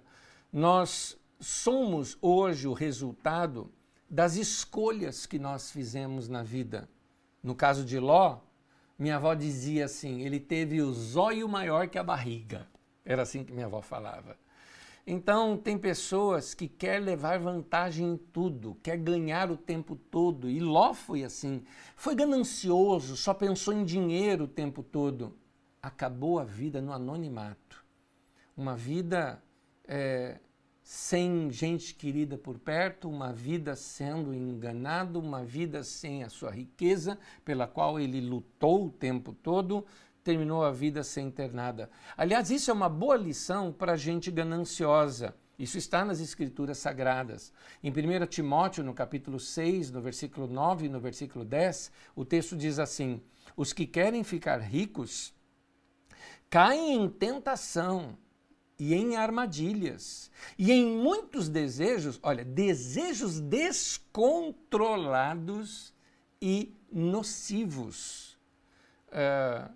nós 0.51 1.17
somos 1.39 2.15
hoje 2.21 2.67
o 2.67 2.73
resultado 2.73 3.71
das 4.07 4.35
escolhas 4.35 5.25
que 5.25 5.39
nós 5.39 5.71
fizemos 5.71 6.29
na 6.29 6.43
vida. 6.43 6.87
No 7.41 7.55
caso 7.55 7.83
de 7.83 7.97
Ló, 7.97 8.41
minha 8.97 9.15
avó 9.15 9.33
dizia 9.33 9.85
assim: 9.85 10.21
ele 10.21 10.39
teve 10.39 10.81
o 10.81 10.91
zóio 10.93 11.47
maior 11.47 11.87
que 11.87 11.97
a 11.97 12.03
barriga. 12.03 12.67
Era 13.05 13.23
assim 13.23 13.43
que 13.43 13.51
minha 13.51 13.65
avó 13.65 13.81
falava. 13.81 14.37
Então, 15.05 15.57
tem 15.57 15.77
pessoas 15.77 16.53
que 16.53 16.67
quer 16.67 17.01
levar 17.01 17.37
vantagem 17.37 18.13
em 18.13 18.17
tudo, 18.17 18.77
quer 18.81 18.97
ganhar 18.97 19.51
o 19.51 19.57
tempo 19.57 19.97
todo. 19.97 20.49
E 20.49 20.59
Ló 20.61 20.93
foi 20.93 21.25
assim. 21.25 21.63
Foi 21.95 22.15
ganancioso, 22.15 23.17
só 23.17 23.33
pensou 23.33 23.73
em 23.73 23.83
dinheiro 23.83 24.45
o 24.45 24.47
tempo 24.47 24.81
todo. 24.81 25.37
Acabou 25.81 26.39
a 26.39 26.45
vida 26.45 26.81
no 26.81 26.93
anonimato. 26.93 27.83
Uma 28.55 28.75
vida 28.77 29.43
é, 29.85 30.39
sem 30.83 31.49
gente 31.49 31.95
querida 31.95 32.37
por 32.37 32.59
perto, 32.59 33.09
uma 33.09 33.31
vida 33.31 33.73
sendo 33.73 34.33
enganado, 34.33 35.17
uma 35.17 35.43
vida 35.43 35.81
sem 35.81 36.23
a 36.23 36.29
sua 36.29 36.51
riqueza, 36.51 37.17
pela 37.45 37.65
qual 37.65 37.97
ele 37.97 38.19
lutou 38.19 38.87
o 38.87 38.91
tempo 38.91 39.33
todo, 39.33 39.85
terminou 40.23 40.63
a 40.63 40.71
vida 40.71 41.01
sem 41.01 41.31
ter 41.31 41.53
nada. 41.53 41.89
Aliás, 42.17 42.51
isso 42.51 42.69
é 42.69 42.73
uma 42.73 42.89
boa 42.89 43.15
lição 43.15 43.71
para 43.71 43.95
gente 43.95 44.29
gananciosa. 44.29 45.33
Isso 45.57 45.77
está 45.77 46.03
nas 46.03 46.19
Escrituras 46.19 46.79
Sagradas. 46.79 47.53
Em 47.81 47.89
1 47.89 48.25
Timóteo, 48.27 48.83
no 48.83 48.93
capítulo 48.93 49.39
6, 49.39 49.91
no 49.91 50.01
versículo 50.01 50.47
9 50.47 50.87
e 50.87 50.89
no 50.89 50.99
versículo 50.99 51.45
10, 51.45 51.91
o 52.15 52.25
texto 52.25 52.57
diz 52.57 52.79
assim: 52.79 53.21
Os 53.55 53.71
que 53.71 53.85
querem 53.85 54.23
ficar 54.23 54.59
ricos 54.59 55.33
caem 56.49 56.95
em 56.95 57.09
tentação 57.09 58.17
e 58.79 58.93
em 58.93 59.15
armadilhas 59.15 60.31
e 60.57 60.71
em 60.71 60.85
muitos 60.85 61.49
desejos, 61.49 62.19
olha, 62.21 62.43
desejos 62.43 63.39
descontrolados 63.39 65.93
e 66.41 66.75
nocivos, 66.91 68.37
uh, 69.09 69.71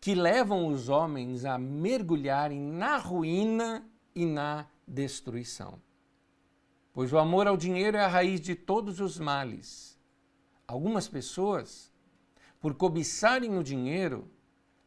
que 0.00 0.14
levam 0.14 0.66
os 0.66 0.88
homens 0.88 1.44
a 1.44 1.58
mergulharem 1.58 2.60
na 2.60 2.96
ruína 2.98 3.84
e 4.14 4.26
na 4.26 4.66
destruição. 4.86 5.80
pois 6.92 7.12
o 7.12 7.18
amor 7.18 7.46
ao 7.46 7.56
dinheiro 7.56 7.96
é 7.96 8.04
a 8.04 8.08
raiz 8.08 8.40
de 8.40 8.54
todos 8.54 9.00
os 9.00 9.18
males. 9.18 9.98
Algumas 10.66 11.08
pessoas, 11.08 11.90
por 12.60 12.74
cobiçarem 12.74 13.56
o 13.56 13.62
dinheiro, 13.62 14.30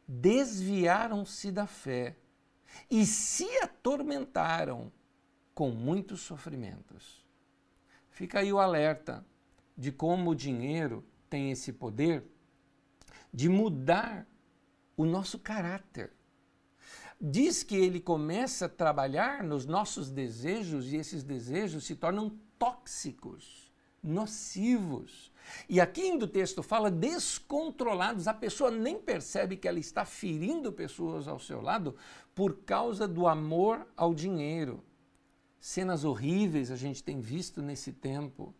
desviaram-se 0.06 1.50
da 1.50 1.66
fé 1.66 2.16
e 2.90 3.04
se 3.06 3.46
atormentaram 3.62 4.92
com 5.54 5.70
muitos 5.70 6.20
sofrimentos. 6.20 7.24
Fica 8.10 8.40
aí 8.40 8.52
o 8.52 8.58
alerta 8.58 9.24
de 9.76 9.92
como 9.92 10.30
o 10.30 10.34
dinheiro 10.34 11.04
tem 11.28 11.50
esse 11.50 11.72
poder 11.72 12.24
de 13.32 13.48
mudar 13.48 14.26
o 14.96 15.04
nosso 15.04 15.38
caráter. 15.38 16.12
Diz 17.20 17.62
que 17.62 17.76
ele 17.76 18.00
começa 18.00 18.66
a 18.66 18.68
trabalhar 18.68 19.42
nos 19.42 19.66
nossos 19.66 20.10
desejos 20.10 20.92
e 20.92 20.96
esses 20.96 21.22
desejos 21.22 21.84
se 21.84 21.94
tornam 21.94 22.38
tóxicos, 22.58 23.72
nocivos. 24.02 25.32
E 25.68 25.80
aqui 25.80 26.16
do 26.16 26.26
texto 26.26 26.62
fala 26.62 26.90
descontrolados, 26.90 28.26
a 28.28 28.34
pessoa 28.34 28.70
nem 28.70 28.98
percebe 28.98 29.56
que 29.56 29.68
ela 29.68 29.78
está 29.78 30.04
ferindo 30.04 30.72
pessoas 30.72 31.28
ao 31.28 31.38
seu 31.38 31.60
lado 31.60 31.96
por 32.36 32.58
causa 32.66 33.08
do 33.08 33.26
amor 33.26 33.88
ao 33.96 34.12
dinheiro. 34.12 34.84
Cenas 35.58 36.04
horríveis 36.04 36.70
a 36.70 36.76
gente 36.76 37.02
tem 37.02 37.18
visto 37.18 37.62
nesse 37.62 37.94
tempo. 37.94 38.54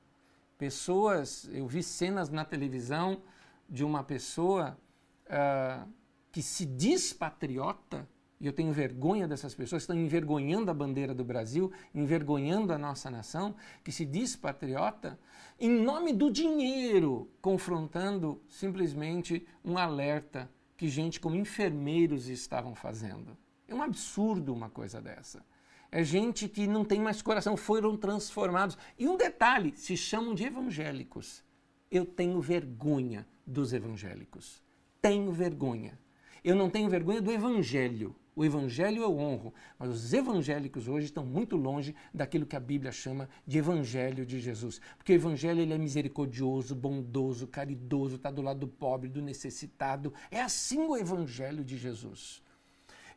Pessoas, 0.56 1.46
eu 1.52 1.66
vi 1.66 1.82
cenas 1.82 2.30
na 2.30 2.42
televisão 2.42 3.20
de 3.68 3.84
uma 3.84 4.02
pessoa 4.02 4.78
uh, 5.26 5.86
que 6.32 6.40
se 6.40 6.64
diz 6.64 7.12
patriota, 7.12 8.08
e 8.40 8.46
eu 8.46 8.52
tenho 8.54 8.72
vergonha 8.72 9.28
dessas 9.28 9.54
pessoas, 9.54 9.82
estão 9.82 9.94
envergonhando 9.94 10.70
a 10.70 10.74
bandeira 10.74 11.14
do 11.14 11.24
Brasil, 11.24 11.70
envergonhando 11.94 12.72
a 12.72 12.78
nossa 12.78 13.10
nação, 13.10 13.54
que 13.84 13.92
se 13.92 14.06
diz 14.06 14.34
patriota, 14.34 15.18
em 15.60 15.68
nome 15.70 16.14
do 16.14 16.30
dinheiro, 16.30 17.30
confrontando 17.42 18.42
simplesmente 18.48 19.46
um 19.62 19.76
alerta 19.76 20.50
que 20.78 20.88
gente 20.88 21.20
como 21.20 21.36
enfermeiros 21.36 22.26
estavam 22.26 22.74
fazendo. 22.74 23.36
É 23.68 23.74
um 23.74 23.82
absurdo 23.82 24.52
uma 24.52 24.70
coisa 24.70 25.00
dessa. 25.00 25.44
É 25.90 26.02
gente 26.02 26.48
que 26.48 26.66
não 26.66 26.84
tem 26.84 27.00
mais 27.00 27.22
coração, 27.22 27.56
foram 27.56 27.96
transformados. 27.96 28.76
E 28.98 29.08
um 29.08 29.16
detalhe: 29.16 29.72
se 29.76 29.96
chamam 29.96 30.34
de 30.34 30.44
evangélicos. 30.44 31.44
Eu 31.90 32.04
tenho 32.04 32.40
vergonha 32.40 33.26
dos 33.46 33.72
evangélicos. 33.72 34.62
Tenho 35.00 35.32
vergonha. 35.32 35.98
Eu 36.42 36.54
não 36.54 36.68
tenho 36.68 36.88
vergonha 36.90 37.22
do 37.22 37.30
evangelho. 37.30 38.14
O 38.34 38.44
evangelho 38.44 39.02
eu 39.02 39.16
honro, 39.16 39.54
mas 39.78 39.88
os 39.88 40.12
evangélicos 40.12 40.88
hoje 40.88 41.06
estão 41.06 41.24
muito 41.24 41.56
longe 41.56 41.94
daquilo 42.12 42.44
que 42.44 42.54
a 42.54 42.60
Bíblia 42.60 42.92
chama 42.92 43.30
de 43.46 43.56
evangelho 43.56 44.26
de 44.26 44.38
Jesus. 44.38 44.78
Porque 44.98 45.12
o 45.12 45.14
evangelho 45.14 45.62
ele 45.62 45.72
é 45.72 45.78
misericordioso, 45.78 46.74
bondoso, 46.74 47.46
caridoso, 47.46 48.16
está 48.16 48.30
do 48.30 48.42
lado 48.42 48.60
do 48.60 48.68
pobre, 48.68 49.08
do 49.08 49.22
necessitado. 49.22 50.12
É 50.30 50.42
assim 50.42 50.80
o 50.80 50.94
evangelho 50.94 51.64
de 51.64 51.78
Jesus. 51.78 52.42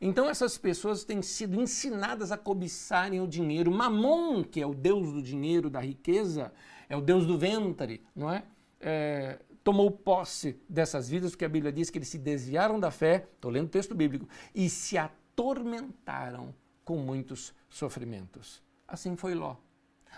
Então 0.01 0.29
essas 0.29 0.57
pessoas 0.57 1.03
têm 1.03 1.21
sido 1.21 1.59
ensinadas 1.59 2.31
a 2.31 2.37
cobiçarem 2.37 3.19
o 3.21 3.27
dinheiro. 3.27 3.71
Mamon, 3.71 4.43
que 4.43 4.61
é 4.61 4.65
o 4.65 4.73
deus 4.73 5.11
do 5.11 5.21
dinheiro, 5.21 5.69
da 5.69 5.81
riqueza, 5.81 6.53
é 6.87 6.95
o 6.95 7.01
deus 7.01 7.25
do 7.25 7.37
ventre, 7.37 8.03
não 8.15 8.31
é? 8.31 8.43
é 8.79 9.39
tomou 9.63 9.91
posse 9.91 10.59
dessas 10.67 11.09
vidas, 11.09 11.31
porque 11.31 11.45
a 11.45 11.49
Bíblia 11.49 11.71
diz 11.71 11.89
que 11.89 11.97
eles 11.97 12.07
se 12.07 12.17
desviaram 12.17 12.79
da 12.79 12.89
fé, 12.89 13.27
estou 13.35 13.51
lendo 13.51 13.67
o 13.67 13.69
texto 13.69 13.93
bíblico, 13.93 14.27
e 14.55 14.69
se 14.69 14.97
atormentaram 14.97 16.55
com 16.83 16.97
muitos 16.97 17.53
sofrimentos. 17.69 18.63
Assim 18.87 19.15
foi 19.15 19.35
Ló. 19.35 19.57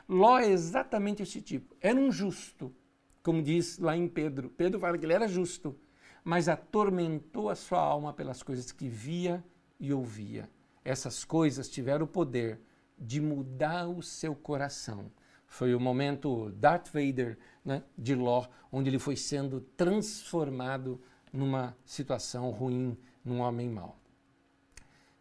Ló 0.07 0.39
é 0.39 0.47
exatamente 0.47 1.23
esse 1.23 1.41
tipo. 1.41 1.75
Era 1.81 1.99
um 1.99 2.11
justo, 2.11 2.73
como 3.21 3.41
diz 3.41 3.77
lá 3.77 3.95
em 3.97 4.07
Pedro. 4.07 4.49
Pedro 4.49 4.79
fala 4.79 4.97
que 4.97 5.05
ele 5.05 5.13
era 5.13 5.27
justo, 5.27 5.77
mas 6.23 6.47
atormentou 6.47 7.49
a 7.49 7.55
sua 7.55 7.79
alma 7.79 8.13
pelas 8.13 8.41
coisas 8.41 8.71
que 8.71 8.87
via 8.87 9.43
e 9.81 9.91
ouvia. 9.91 10.47
Essas 10.85 11.25
coisas 11.25 11.67
tiveram 11.67 12.05
o 12.05 12.07
poder 12.07 12.61
de 12.97 13.19
mudar 13.19 13.87
o 13.87 14.01
seu 14.03 14.35
coração. 14.35 15.11
Foi 15.47 15.73
o 15.73 15.79
momento 15.79 16.51
Darth 16.51 16.89
Vader 16.93 17.37
né, 17.65 17.83
de 17.97 18.15
Ló, 18.15 18.47
onde 18.71 18.89
ele 18.89 18.99
foi 18.99 19.17
sendo 19.17 19.59
transformado 19.75 21.01
numa 21.33 21.75
situação 21.83 22.51
ruim, 22.51 22.95
num 23.25 23.39
homem 23.39 23.69
mau. 23.69 23.99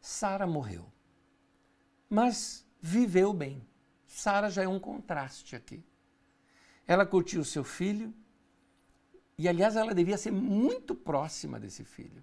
Sara 0.01 0.47
morreu, 0.47 0.87
mas 2.09 2.67
viveu 2.81 3.33
bem. 3.33 3.67
Sara 4.07 4.51
já 4.51 4.63
é 4.63 4.69
um 4.69 4.79
contraste 4.79 5.57
aqui. 5.57 5.83
Ela 6.87 7.07
curtiu 7.07 7.45
seu 7.45 7.65
filho, 7.65 8.13
e 9.39 9.49
aliás 9.49 9.75
ela 9.75 9.95
devia 9.95 10.19
ser 10.19 10.31
muito 10.31 10.95
próxima 10.95 11.59
desse 11.59 11.85
filho. 11.85 12.23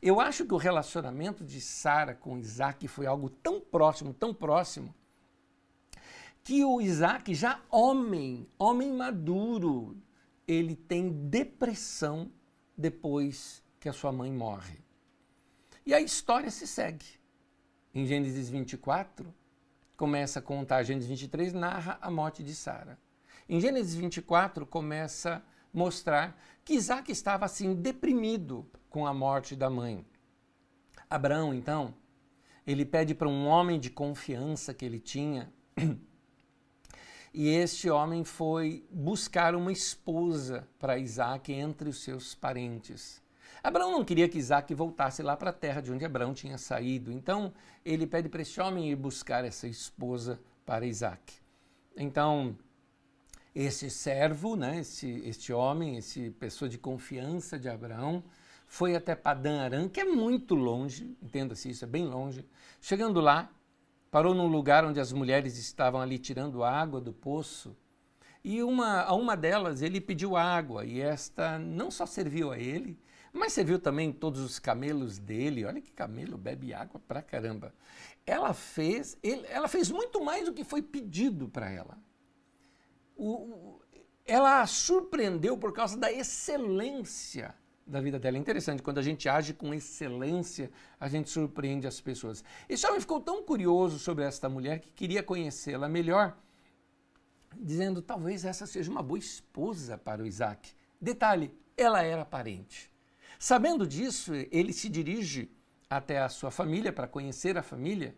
Eu 0.00 0.20
acho 0.20 0.44
que 0.44 0.54
o 0.54 0.58
relacionamento 0.58 1.44
de 1.44 1.60
Sara 1.60 2.14
com 2.14 2.38
Isaac 2.38 2.86
foi 2.88 3.06
algo 3.06 3.30
tão 3.30 3.60
próximo, 3.60 4.12
tão 4.12 4.34
próximo, 4.34 4.94
que 6.42 6.62
o 6.64 6.80
Isaac, 6.80 7.34
já 7.34 7.60
homem, 7.70 8.46
homem 8.58 8.92
maduro, 8.92 9.96
ele 10.46 10.76
tem 10.76 11.10
depressão 11.10 12.30
depois 12.76 13.62
que 13.80 13.88
a 13.88 13.92
sua 13.92 14.12
mãe 14.12 14.30
morre. 14.30 14.78
E 15.86 15.94
a 15.94 16.00
história 16.00 16.50
se 16.50 16.66
segue. 16.66 17.06
Em 17.94 18.06
Gênesis 18.06 18.50
24, 18.50 19.32
começa 19.96 20.38
a 20.38 20.42
contar, 20.42 20.82
Gênesis 20.82 21.08
23 21.08 21.52
narra 21.52 21.98
a 22.00 22.10
morte 22.10 22.42
de 22.42 22.54
Sara. 22.54 22.98
Em 23.48 23.60
Gênesis 23.60 23.94
24 23.94 24.66
começa 24.66 25.36
a 25.36 25.42
mostrar 25.72 26.38
que 26.64 26.74
Isaac 26.74 27.10
estava 27.10 27.44
assim 27.44 27.74
deprimido 27.74 28.66
com 28.94 29.08
a 29.08 29.12
morte 29.12 29.56
da 29.56 29.68
mãe. 29.68 30.06
Abraão, 31.10 31.52
então, 31.52 31.92
ele 32.64 32.84
pede 32.84 33.12
para 33.12 33.28
um 33.28 33.44
homem 33.48 33.80
de 33.80 33.90
confiança 33.90 34.72
que 34.72 34.84
ele 34.84 35.00
tinha, 35.00 35.52
e 37.34 37.48
este 37.48 37.90
homem 37.90 38.22
foi 38.22 38.86
buscar 38.88 39.56
uma 39.56 39.72
esposa 39.72 40.68
para 40.78 40.96
Isaac 40.96 41.52
entre 41.52 41.88
os 41.88 42.04
seus 42.04 42.36
parentes. 42.36 43.20
Abraão 43.64 43.90
não 43.90 44.04
queria 44.04 44.28
que 44.28 44.38
Isaac 44.38 44.72
voltasse 44.72 45.24
lá 45.24 45.36
para 45.36 45.50
a 45.50 45.52
terra 45.52 45.80
de 45.80 45.90
onde 45.90 46.04
Abraão 46.04 46.32
tinha 46.32 46.56
saído, 46.56 47.10
então 47.10 47.52
ele 47.84 48.06
pede 48.06 48.28
para 48.28 48.42
esse 48.42 48.60
homem 48.60 48.92
ir 48.92 48.94
buscar 48.94 49.44
essa 49.44 49.66
esposa 49.66 50.40
para 50.64 50.86
Isaac. 50.86 51.34
Então, 51.96 52.56
esse 53.52 53.90
servo, 53.90 54.54
né, 54.54 54.78
esse, 54.78 55.20
este 55.26 55.52
homem, 55.52 55.96
esse 55.96 56.30
pessoa 56.30 56.68
de 56.68 56.78
confiança 56.78 57.58
de 57.58 57.68
Abraão, 57.68 58.22
foi 58.66 58.94
até 58.96 59.14
Padã 59.14 59.62
Aram, 59.62 59.88
que 59.88 60.00
é 60.00 60.04
muito 60.04 60.54
longe, 60.54 61.16
entenda-se 61.22 61.70
isso, 61.70 61.84
é 61.84 61.88
bem 61.88 62.06
longe. 62.06 62.44
Chegando 62.80 63.20
lá, 63.20 63.50
parou 64.10 64.34
num 64.34 64.46
lugar 64.46 64.84
onde 64.84 65.00
as 65.00 65.12
mulheres 65.12 65.58
estavam 65.58 66.00
ali 66.00 66.18
tirando 66.18 66.64
água 66.64 67.00
do 67.00 67.12
poço. 67.12 67.76
E 68.42 68.62
uma, 68.62 69.02
a 69.02 69.14
uma 69.14 69.36
delas 69.36 69.80
ele 69.80 70.00
pediu 70.00 70.36
água, 70.36 70.84
e 70.84 71.00
esta 71.00 71.58
não 71.58 71.90
só 71.90 72.04
serviu 72.04 72.52
a 72.52 72.58
ele, 72.58 72.98
mas 73.32 73.52
serviu 73.52 73.78
também 73.78 74.12
todos 74.12 74.40
os 74.40 74.58
camelos 74.58 75.18
dele. 75.18 75.64
Olha 75.64 75.80
que 75.80 75.90
camelo 75.90 76.38
bebe 76.38 76.72
água 76.72 77.00
pra 77.08 77.22
caramba. 77.22 77.74
Ela 78.26 78.52
fez, 78.54 79.18
ele, 79.22 79.46
ela 79.48 79.66
fez 79.66 79.90
muito 79.90 80.22
mais 80.22 80.46
do 80.46 80.52
que 80.52 80.62
foi 80.62 80.80
pedido 80.80 81.48
para 81.48 81.70
ela. 81.70 81.98
O, 83.16 83.80
ela 84.24 84.60
a 84.60 84.66
surpreendeu 84.66 85.56
por 85.56 85.72
causa 85.72 85.96
da 85.98 86.12
excelência 86.12 87.54
da 87.86 88.00
vida 88.00 88.18
dela. 88.18 88.36
É 88.36 88.40
interessante, 88.40 88.82
quando 88.82 88.98
a 88.98 89.02
gente 89.02 89.28
age 89.28 89.52
com 89.52 89.74
excelência, 89.74 90.70
a 90.98 91.08
gente 91.08 91.28
surpreende 91.30 91.86
as 91.86 92.00
pessoas. 92.00 92.42
Esse 92.68 92.86
homem 92.86 93.00
ficou 93.00 93.20
tão 93.20 93.42
curioso 93.42 93.98
sobre 93.98 94.24
esta 94.24 94.48
mulher 94.48 94.80
que 94.80 94.88
queria 94.88 95.22
conhecê-la 95.22 95.88
melhor, 95.88 96.36
dizendo 97.56 98.02
talvez 98.02 98.44
essa 98.44 98.66
seja 98.66 98.90
uma 98.90 99.02
boa 99.02 99.18
esposa 99.18 99.98
para 99.98 100.22
o 100.22 100.26
Isaac. 100.26 100.72
Detalhe, 101.00 101.52
ela 101.76 102.02
era 102.02 102.24
parente. 102.24 102.90
Sabendo 103.38 103.86
disso, 103.86 104.32
ele 104.50 104.72
se 104.72 104.88
dirige 104.88 105.50
até 105.88 106.18
a 106.18 106.28
sua 106.28 106.50
família 106.50 106.92
para 106.92 107.06
conhecer 107.06 107.58
a 107.58 107.62
família 107.62 108.16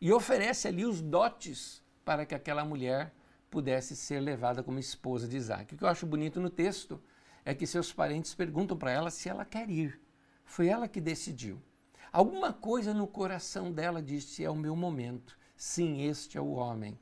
e 0.00 0.12
oferece 0.12 0.68
ali 0.68 0.84
os 0.84 1.02
dotes 1.02 1.82
para 2.04 2.24
que 2.24 2.34
aquela 2.34 2.64
mulher 2.64 3.12
pudesse 3.50 3.96
ser 3.96 4.20
levada 4.20 4.62
como 4.62 4.78
esposa 4.78 5.26
de 5.26 5.36
Isaac. 5.36 5.74
O 5.74 5.78
que 5.78 5.84
eu 5.84 5.88
acho 5.88 6.06
bonito 6.06 6.40
no 6.40 6.50
texto 6.50 7.02
é 7.48 7.54
que 7.54 7.66
seus 7.66 7.90
parentes 7.90 8.34
perguntam 8.34 8.76
para 8.76 8.90
ela 8.90 9.10
se 9.10 9.26
ela 9.26 9.42
quer 9.42 9.70
ir. 9.70 9.98
Foi 10.44 10.68
ela 10.68 10.86
que 10.86 11.00
decidiu. 11.00 11.58
Alguma 12.12 12.52
coisa 12.52 12.92
no 12.92 13.06
coração 13.06 13.72
dela 13.72 14.02
disse: 14.02 14.44
é 14.44 14.50
o 14.50 14.54
meu 14.54 14.76
momento. 14.76 15.34
Sim, 15.56 16.02
este 16.02 16.36
é 16.36 16.40
o 16.42 16.50
homem. 16.50 16.98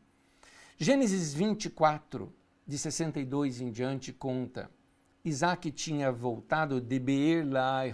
Gênesis 0.78 1.34
24, 1.34 2.32
de 2.64 2.78
62 2.78 3.60
em 3.60 3.72
diante, 3.72 4.12
conta: 4.12 4.70
Isaac 5.24 5.72
tinha 5.72 6.12
voltado 6.12 6.80
de 6.80 6.96
Beer 7.00 7.44
Laai 7.44 7.92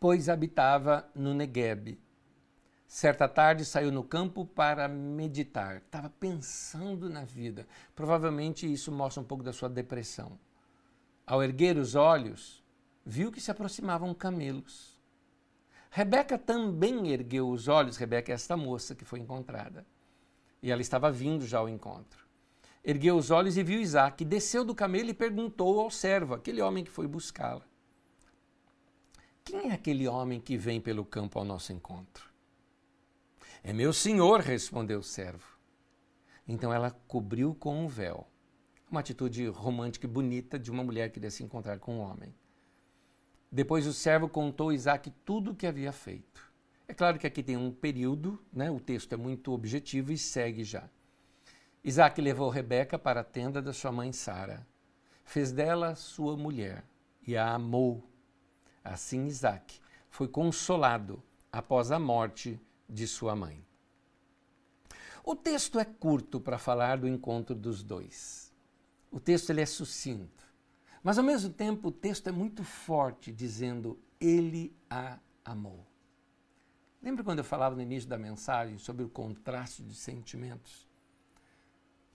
pois 0.00 0.28
habitava 0.28 1.08
no 1.14 1.32
Negueb. 1.34 2.00
Certa 2.84 3.28
tarde 3.28 3.64
saiu 3.64 3.92
no 3.92 4.02
campo 4.02 4.44
para 4.44 4.88
meditar. 4.88 5.76
Estava 5.76 6.10
pensando 6.10 7.08
na 7.08 7.22
vida. 7.22 7.64
Provavelmente 7.94 8.70
isso 8.70 8.90
mostra 8.90 9.22
um 9.22 9.24
pouco 9.24 9.44
da 9.44 9.52
sua 9.52 9.68
depressão. 9.68 10.36
Ao 11.26 11.42
erguer 11.42 11.76
os 11.78 11.94
olhos, 11.94 12.62
viu 13.04 13.32
que 13.32 13.40
se 13.40 13.50
aproximavam 13.50 14.12
camelos. 14.12 15.00
Rebeca 15.90 16.36
também 16.36 17.08
ergueu 17.12 17.48
os 17.48 17.68
olhos. 17.68 17.96
Rebeca 17.96 18.32
é 18.32 18.34
esta 18.34 18.56
moça 18.56 18.94
que 18.94 19.04
foi 19.04 19.20
encontrada. 19.20 19.86
E 20.62 20.70
ela 20.70 20.82
estava 20.82 21.10
vindo 21.10 21.46
já 21.46 21.58
ao 21.58 21.68
encontro. 21.68 22.24
Ergueu 22.84 23.16
os 23.16 23.30
olhos 23.30 23.56
e 23.56 23.62
viu 23.62 23.80
Isaac, 23.80 24.24
desceu 24.24 24.64
do 24.64 24.74
camelo 24.74 25.08
e 25.08 25.14
perguntou 25.14 25.80
ao 25.80 25.90
servo, 25.90 26.34
aquele 26.34 26.60
homem 26.60 26.84
que 26.84 26.90
foi 26.90 27.06
buscá-la: 27.06 27.64
Quem 29.42 29.70
é 29.70 29.72
aquele 29.72 30.06
homem 30.06 30.38
que 30.38 30.58
vem 30.58 30.80
pelo 30.80 31.04
campo 31.04 31.38
ao 31.38 31.44
nosso 31.46 31.72
encontro? 31.72 32.28
É 33.62 33.72
meu 33.72 33.92
senhor, 33.94 34.40
respondeu 34.40 34.98
o 34.98 35.02
servo. 35.02 35.56
Então 36.46 36.74
ela 36.74 36.90
cobriu 37.08 37.54
com 37.54 37.84
um 37.84 37.88
véu. 37.88 38.26
Uma 38.94 39.00
atitude 39.00 39.48
romântica 39.48 40.06
e 40.06 40.08
bonita 40.08 40.56
de 40.56 40.70
uma 40.70 40.84
mulher 40.84 41.08
que 41.08 41.14
queria 41.14 41.28
se 41.28 41.42
encontrar 41.42 41.80
com 41.80 41.96
um 41.96 42.00
homem. 42.00 42.32
Depois 43.50 43.88
o 43.88 43.92
servo 43.92 44.28
contou 44.28 44.68
a 44.68 44.74
Isaac 44.74 45.10
tudo 45.24 45.50
o 45.50 45.54
que 45.56 45.66
havia 45.66 45.90
feito. 45.90 46.40
É 46.86 46.94
claro 46.94 47.18
que 47.18 47.26
aqui 47.26 47.42
tem 47.42 47.56
um 47.56 47.72
período, 47.72 48.40
né? 48.52 48.70
o 48.70 48.78
texto 48.78 49.12
é 49.12 49.16
muito 49.16 49.50
objetivo 49.50 50.12
e 50.12 50.16
segue 50.16 50.62
já. 50.62 50.88
Isaac 51.82 52.20
levou 52.20 52.48
Rebeca 52.48 52.96
para 52.96 53.22
a 53.22 53.24
tenda 53.24 53.60
da 53.60 53.72
sua 53.72 53.90
mãe 53.90 54.12
Sara. 54.12 54.64
Fez 55.24 55.50
dela 55.50 55.96
sua 55.96 56.36
mulher 56.36 56.84
e 57.26 57.36
a 57.36 57.52
amou. 57.52 58.08
Assim 58.84 59.26
Isaac 59.26 59.80
foi 60.08 60.28
consolado 60.28 61.20
após 61.50 61.90
a 61.90 61.98
morte 61.98 62.60
de 62.88 63.08
sua 63.08 63.34
mãe. 63.34 63.60
O 65.24 65.34
texto 65.34 65.80
é 65.80 65.84
curto 65.84 66.38
para 66.38 66.58
falar 66.58 66.98
do 66.98 67.08
encontro 67.08 67.56
dos 67.56 67.82
dois. 67.82 68.53
O 69.14 69.20
texto 69.20 69.50
ele 69.50 69.60
é 69.60 69.66
sucinto, 69.66 70.44
mas 71.00 71.18
ao 71.18 71.24
mesmo 71.24 71.52
tempo 71.52 71.86
o 71.86 71.92
texto 71.92 72.26
é 72.26 72.32
muito 72.32 72.64
forte, 72.64 73.30
dizendo 73.30 73.96
ele 74.20 74.76
a 74.90 75.20
amou. 75.44 75.86
Lembra 77.00 77.22
quando 77.22 77.38
eu 77.38 77.44
falava 77.44 77.76
no 77.76 77.82
início 77.82 78.08
da 78.08 78.18
mensagem 78.18 78.76
sobre 78.76 79.04
o 79.04 79.08
contraste 79.08 79.84
de 79.84 79.94
sentimentos? 79.94 80.88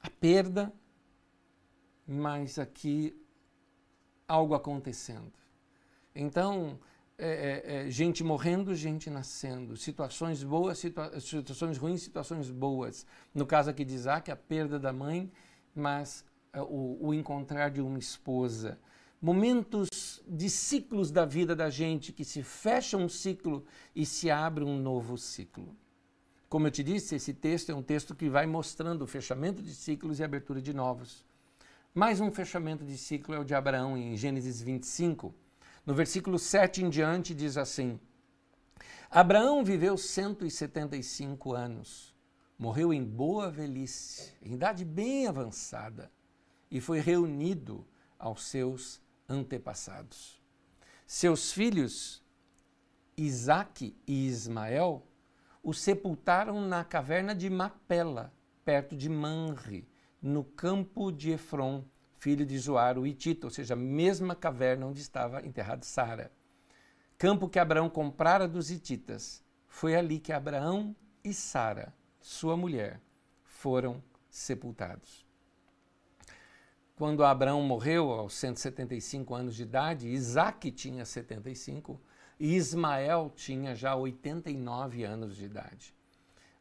A 0.04 0.10
perda, 0.10 0.74
mas 2.06 2.60
aqui 2.60 3.18
algo 4.28 4.54
acontecendo. 4.54 5.32
Então, 6.14 6.78
é, 7.18 7.30
é, 7.30 7.88
é, 7.88 7.90
gente 7.90 8.26
morrendo, 8.26 8.76
gente 8.76 9.10
nascendo, 9.10 9.78
situações 9.78 10.44
boas, 10.44 10.78
situa 10.78 11.18
situações 11.22 11.78
ruins, 11.78 12.02
situações 12.02 12.52
boas. 12.52 13.06
No 13.34 13.46
caso 13.46 13.70
aqui 13.70 13.86
de 13.86 13.96
Isaac, 13.96 14.30
a 14.30 14.36
perda 14.36 14.78
da 14.78 14.92
mãe, 14.92 15.32
mas 15.74 16.26
o, 16.56 17.08
o 17.08 17.14
encontrar 17.14 17.70
de 17.70 17.82
uma 17.82 18.00
esposa. 18.00 18.80
Momentos 19.22 20.22
de 20.28 20.50
ciclos 20.50 21.12
da 21.12 21.26
vida 21.26 21.56
da 21.56 21.70
gente, 21.70 22.14
que 22.14 22.24
se 22.24 22.42
fecha 22.42 22.98
um 22.98 23.10
ciclo 23.10 23.66
e 23.96 24.06
se 24.06 24.32
abre 24.32 24.64
um 24.64 24.80
novo 24.80 25.18
ciclo. 25.18 25.76
Como 26.48 26.68
eu 26.68 26.72
te 26.72 26.84
disse, 26.84 27.16
esse 27.16 27.34
texto 27.34 27.72
é 27.72 27.76
um 27.76 27.84
texto 27.84 28.16
que 28.16 28.30
vai 28.30 28.46
mostrando 28.46 29.04
o 29.04 29.08
fechamento 29.08 29.62
de 29.62 29.76
ciclos 29.76 30.20
e 30.20 30.24
abertura 30.24 30.62
de 30.62 30.74
novos. 30.74 31.26
Mais 31.94 32.22
um 32.22 32.32
fechamento 32.32 32.86
de 32.86 32.98
ciclo 32.98 33.36
é 33.36 33.40
o 33.40 33.44
de 33.44 33.54
Abraão 33.54 33.98
em 33.98 34.16
Gênesis 34.16 34.62
25 34.62 35.34
no 35.90 35.96
versículo 35.96 36.38
7 36.38 36.84
em 36.84 36.90
diante 36.90 37.34
diz 37.34 37.58
assim: 37.58 38.00
Abraão 39.10 39.64
viveu 39.64 39.98
175 39.98 41.54
anos, 41.54 42.16
morreu 42.60 42.94
em 42.94 43.04
boa 43.04 43.50
velhice, 43.50 44.34
em 44.40 44.54
idade 44.54 44.86
bem 44.86 45.26
avançada, 45.26 46.12
e 46.70 46.80
foi 46.80 47.00
reunido 47.00 47.88
aos 48.18 48.44
seus 48.44 49.02
antepassados. 49.28 50.42
Seus 51.06 51.52
filhos, 51.52 52.24
Isaque 53.18 53.98
e 54.08 54.28
Ismael, 54.28 55.06
o 55.64 55.74
sepultaram 55.74 56.62
na 56.62 56.84
caverna 56.84 57.36
de 57.36 57.50
Macpela, 57.50 58.34
perto 58.64 58.96
de 58.96 59.10
Manre, 59.10 59.90
no 60.22 60.44
campo 60.44 61.12
de 61.12 61.32
Efron, 61.32 61.84
filho 62.18 62.46
de 62.46 62.58
Zoar, 62.58 62.98
o 62.98 63.08
Itita, 63.08 63.48
ou 63.48 63.52
seja, 63.52 63.74
a 63.74 63.78
mesma 63.78 64.36
caverna 64.36 64.86
onde 64.86 65.02
estava 65.02 65.46
enterrado 65.46 65.84
Sara. 65.84 66.32
Campo 67.18 67.50
que 67.50 67.60
Abraão 67.60 67.90
comprara 67.90 68.48
dos 68.48 68.70
Hititas. 68.72 69.44
Foi 69.68 69.96
ali 69.96 70.20
que 70.20 70.32
Abraão 70.32 70.96
e 71.24 71.34
Sara, 71.34 71.94
sua 72.22 72.56
mulher, 72.56 73.02
foram 73.44 74.04
sepultados. 74.30 75.29
Quando 77.00 77.24
Abraão 77.24 77.62
morreu 77.62 78.12
aos 78.12 78.34
175 78.34 79.34
anos 79.34 79.56
de 79.56 79.64
idade, 79.64 80.10
Isaac 80.10 80.70
tinha 80.70 81.06
75 81.06 81.98
e 82.38 82.58
Ismael 82.58 83.32
tinha 83.34 83.74
já 83.74 83.96
89 83.96 85.06
anos 85.06 85.38
de 85.38 85.46
idade. 85.46 85.96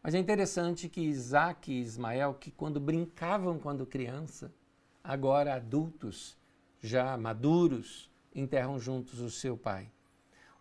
Mas 0.00 0.14
é 0.14 0.18
interessante 0.18 0.88
que 0.88 1.00
Isaac 1.00 1.72
e 1.72 1.80
Ismael, 1.80 2.34
que 2.34 2.52
quando 2.52 2.78
brincavam 2.78 3.58
quando 3.58 3.84
criança, 3.84 4.54
agora 5.02 5.56
adultos, 5.56 6.38
já 6.80 7.16
maduros, 7.16 8.08
enterram 8.32 8.78
juntos 8.78 9.18
o 9.18 9.32
seu 9.32 9.56
pai. 9.56 9.90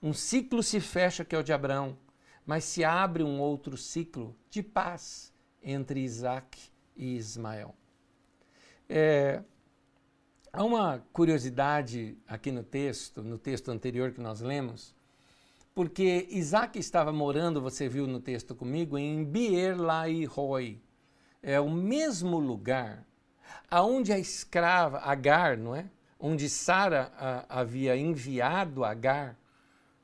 Um 0.01 0.11
ciclo 0.11 0.63
se 0.63 0.79
fecha, 0.79 1.23
que 1.23 1.35
é 1.35 1.37
o 1.37 1.43
de 1.43 1.53
Abraão, 1.53 1.95
mas 2.47 2.63
se 2.63 2.83
abre 2.83 3.21
um 3.21 3.39
outro 3.39 3.77
ciclo 3.77 4.35
de 4.49 4.63
paz 4.63 5.31
entre 5.61 5.99
Isaac 5.99 6.71
e 6.95 7.15
Ismael. 7.15 7.75
É, 8.89 9.43
há 10.57 10.63
uma 10.63 11.05
curiosidade 11.13 12.17
aqui 12.27 12.51
no 12.51 12.63
texto, 12.63 13.21
no 13.21 13.37
texto 13.37 13.69
anterior 13.69 14.11
que 14.11 14.19
nós 14.19 14.41
lemos, 14.41 14.95
porque 15.75 16.27
Isaac 16.31 16.79
estava 16.79 17.13
morando, 17.13 17.61
você 17.61 17.87
viu 17.87 18.07
no 18.07 18.19
texto 18.19 18.55
comigo, 18.55 18.97
em 18.97 19.23
Beer 19.23 19.79
Lai 19.79 20.23
Roy. 20.25 20.81
É 21.43 21.59
o 21.59 21.69
mesmo 21.69 22.39
lugar 22.39 23.05
aonde 23.69 24.11
a 24.11 24.17
escrava 24.17 24.97
Agar, 25.01 25.55
não 25.57 25.75
é? 25.75 25.85
Onde 26.19 26.49
Sara 26.49 27.13
havia 27.47 27.95
enviado 27.95 28.83
Agar 28.83 29.37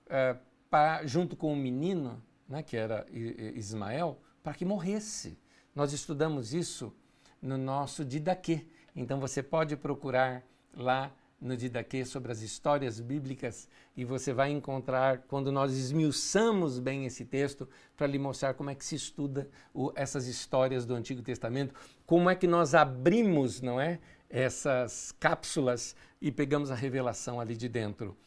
uh, 0.05 0.39
pra, 0.69 1.03
junto 1.03 1.35
com 1.35 1.51
o 1.51 1.55
menino, 1.55 2.21
né, 2.47 2.61
que 2.61 2.77
era 2.77 3.07
Ismael, 3.11 4.21
para 4.43 4.53
que 4.53 4.63
morresse. 4.63 5.35
Nós 5.73 5.93
estudamos 5.93 6.53
isso 6.53 6.95
no 7.41 7.57
nosso 7.57 8.05
Didaquê. 8.05 8.67
Então 8.95 9.19
você 9.19 9.41
pode 9.41 9.75
procurar 9.75 10.43
lá 10.75 11.11
no 11.43 11.57
Didaquê 11.57 12.05
sobre 12.05 12.31
as 12.31 12.41
histórias 12.41 12.99
bíblicas 13.01 13.67
e 13.97 14.05
você 14.05 14.31
vai 14.31 14.49
encontrar, 14.49 15.19
quando 15.27 15.51
nós 15.51 15.73
esmiuçamos 15.73 16.79
bem 16.79 17.05
esse 17.05 17.25
texto, 17.25 17.67
para 17.97 18.07
lhe 18.07 18.17
mostrar 18.17 18.53
como 18.53 18.69
é 18.69 18.75
que 18.75 18.85
se 18.85 18.95
estuda 18.95 19.49
o, 19.73 19.91
essas 19.93 20.25
histórias 20.25 20.85
do 20.85 20.95
Antigo 20.95 21.21
Testamento, 21.21 21.75
como 22.05 22.29
é 22.29 22.35
que 22.35 22.47
nós 22.47 22.73
abrimos, 22.73 23.61
não 23.61 23.79
é, 23.79 23.99
essas 24.29 25.11
cápsulas 25.19 25.95
e 26.21 26.31
pegamos 26.31 26.71
a 26.71 26.75
revelação 26.75 27.39
ali 27.39 27.55
de 27.57 27.67
dentro. 27.67 28.17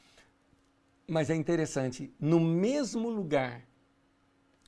Mas 1.08 1.30
é 1.30 1.34
interessante, 1.34 2.12
no 2.20 2.38
mesmo 2.38 3.08
lugar 3.08 3.62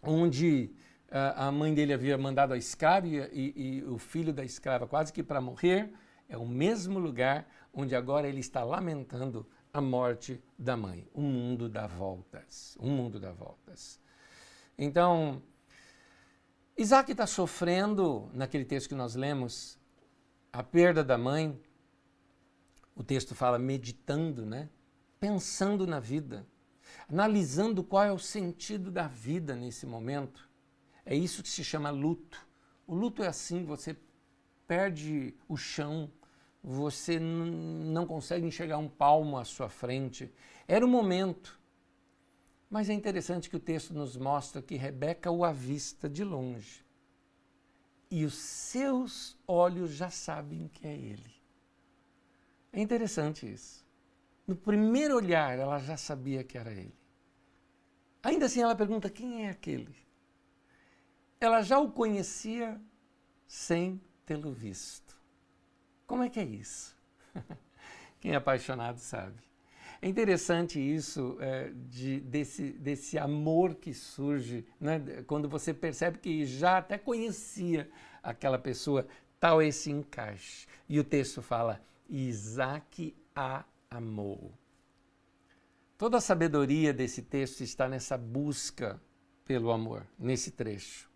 onde 0.02 0.70
a 1.10 1.50
mãe 1.50 1.72
dele 1.72 1.92
havia 1.92 2.18
mandado 2.18 2.52
a 2.52 2.56
escrava 2.56 3.06
e, 3.06 3.22
e, 3.32 3.84
o 3.84 3.98
filho 3.98 4.32
da 4.32 4.44
escrava 4.44 4.86
quase 4.86 5.12
que 5.12 5.22
para 5.22 5.40
morrer, 5.40 5.92
é 6.28 6.36
o 6.36 6.46
mesmo 6.46 6.98
lugar 6.98 7.48
onde 7.72 7.96
agora 7.96 8.28
ele 8.28 8.40
está 8.40 8.62
lamentando 8.62 9.46
a 9.72 9.80
morte 9.80 10.42
da 10.58 10.76
mãe. 10.76 11.08
O 11.14 11.22
mundo 11.22 11.68
dá 11.68 11.86
voltas. 11.86 12.76
O 12.78 12.86
mundo 12.86 13.18
dá 13.18 13.32
voltas. 13.32 13.98
Então, 14.76 15.42
Isaac 16.76 17.10
está 17.10 17.26
sofrendo, 17.26 18.30
naquele 18.32 18.64
texto 18.64 18.88
que 18.88 18.94
nós 18.94 19.14
lemos, 19.14 19.78
a 20.52 20.62
perda 20.62 21.02
da 21.02 21.16
mãe. 21.16 21.58
O 22.94 23.02
texto 23.02 23.34
fala 23.34 23.58
meditando, 23.58 24.44
né? 24.44 24.68
Pensando 25.18 25.86
na 25.86 25.98
vida, 25.98 26.46
analisando 27.08 27.82
qual 27.82 28.04
é 28.04 28.12
o 28.12 28.18
sentido 28.18 28.90
da 28.90 29.08
vida 29.08 29.56
nesse 29.56 29.86
momento. 29.86 30.47
É 31.10 31.16
isso 31.16 31.42
que 31.42 31.48
se 31.48 31.64
chama 31.64 31.88
luto. 31.88 32.46
O 32.86 32.94
luto 32.94 33.22
é 33.22 33.28
assim, 33.28 33.64
você 33.64 33.96
perde 34.66 35.34
o 35.48 35.56
chão, 35.56 36.12
você 36.62 37.18
não 37.18 38.06
consegue 38.06 38.46
enxergar 38.46 38.76
um 38.76 38.90
palmo 38.90 39.38
à 39.38 39.44
sua 39.46 39.70
frente. 39.70 40.30
Era 40.66 40.84
o 40.84 40.88
momento. 40.88 41.58
Mas 42.68 42.90
é 42.90 42.92
interessante 42.92 43.48
que 43.48 43.56
o 43.56 43.60
texto 43.60 43.94
nos 43.94 44.18
mostra 44.18 44.60
que 44.60 44.76
Rebeca 44.76 45.30
o 45.30 45.46
avista 45.46 46.10
de 46.10 46.22
longe. 46.22 46.84
E 48.10 48.26
os 48.26 48.34
seus 48.34 49.34
olhos 49.48 49.92
já 49.92 50.10
sabem 50.10 50.68
que 50.68 50.86
é 50.86 50.94
ele. 50.94 51.32
É 52.70 52.82
interessante 52.82 53.50
isso. 53.50 53.82
No 54.46 54.54
primeiro 54.54 55.16
olhar, 55.16 55.58
ela 55.58 55.78
já 55.78 55.96
sabia 55.96 56.44
que 56.44 56.58
era 56.58 56.70
ele. 56.70 56.94
Ainda 58.22 58.44
assim, 58.44 58.60
ela 58.60 58.76
pergunta: 58.76 59.08
quem 59.08 59.46
é 59.46 59.48
aquele? 59.48 60.06
Ela 61.40 61.62
já 61.62 61.78
o 61.78 61.90
conhecia 61.90 62.80
sem 63.46 64.00
tê-lo 64.26 64.52
visto. 64.52 65.16
Como 66.06 66.22
é 66.22 66.28
que 66.28 66.40
é 66.40 66.44
isso? 66.44 66.96
Quem 68.20 68.32
é 68.32 68.36
apaixonado 68.36 68.98
sabe. 68.98 69.36
É 70.00 70.08
interessante 70.08 70.78
isso 70.78 71.36
é, 71.40 71.70
de, 71.74 72.20
desse, 72.20 72.70
desse 72.72 73.18
amor 73.18 73.74
que 73.74 73.92
surge 73.92 74.64
né, 74.80 75.00
quando 75.26 75.48
você 75.48 75.74
percebe 75.74 76.18
que 76.18 76.46
já 76.46 76.78
até 76.78 76.96
conhecia 76.96 77.90
aquela 78.22 78.58
pessoa, 78.58 79.06
tal 79.40 79.60
esse 79.60 79.90
encaixe. 79.90 80.66
E 80.88 81.00
o 81.00 81.04
texto 81.04 81.42
fala: 81.42 81.82
Isaac 82.08 83.14
a 83.34 83.64
amou. 83.90 84.52
Toda 85.96 86.18
a 86.18 86.20
sabedoria 86.20 86.92
desse 86.92 87.22
texto 87.22 87.62
está 87.62 87.88
nessa 87.88 88.16
busca 88.16 89.00
pelo 89.44 89.72
amor, 89.72 90.06
nesse 90.16 90.52
trecho. 90.52 91.07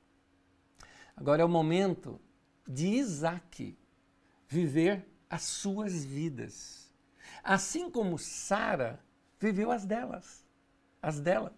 Agora 1.16 1.42
é 1.42 1.44
o 1.44 1.48
momento 1.48 2.20
de 2.66 2.86
Isaac 2.86 3.78
viver 4.48 5.06
as 5.28 5.42
suas 5.42 6.04
vidas 6.04 6.82
assim 7.42 7.90
como 7.90 8.18
Sara 8.18 9.00
viveu 9.38 9.70
as 9.70 9.84
delas, 9.84 10.46
as 11.00 11.20
dela. 11.20 11.54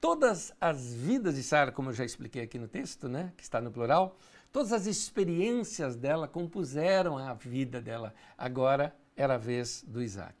Todas 0.00 0.52
as 0.60 0.94
vidas 0.94 1.34
de 1.34 1.42
Sara, 1.42 1.72
como 1.72 1.90
eu 1.90 1.94
já 1.94 2.04
expliquei 2.04 2.42
aqui 2.42 2.58
no 2.58 2.68
texto, 2.68 3.08
né, 3.08 3.32
que 3.36 3.42
está 3.42 3.60
no 3.60 3.70
plural, 3.70 4.16
todas 4.52 4.72
as 4.72 4.86
experiências 4.86 5.96
dela 5.96 6.28
compuseram 6.28 7.18
a 7.18 7.34
vida 7.34 7.80
dela. 7.80 8.14
Agora 8.36 8.94
era 9.16 9.34
a 9.34 9.38
vez 9.38 9.84
do 9.86 10.02
Isaac. 10.02 10.36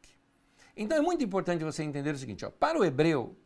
Então 0.76 0.96
é 0.96 1.00
muito 1.00 1.24
importante 1.24 1.64
você 1.64 1.82
entender 1.82 2.14
o 2.14 2.18
seguinte: 2.18 2.44
ó, 2.44 2.50
para 2.50 2.78
o 2.78 2.84
hebreu, 2.84 3.36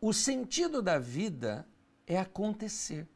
o 0.00 0.12
sentido 0.12 0.82
da 0.82 0.98
vida 0.98 1.66
é 2.06 2.18
acontecer. 2.18 3.08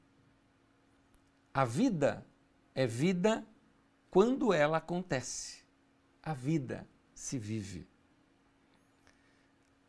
A 1.59 1.65
vida 1.65 2.25
é 2.73 2.87
vida 2.87 3.45
quando 4.13 4.53
ela 4.53 4.77
acontece. 4.77 5.65
A 6.23 6.33
vida 6.33 6.87
se 7.13 7.37
vive. 7.37 7.85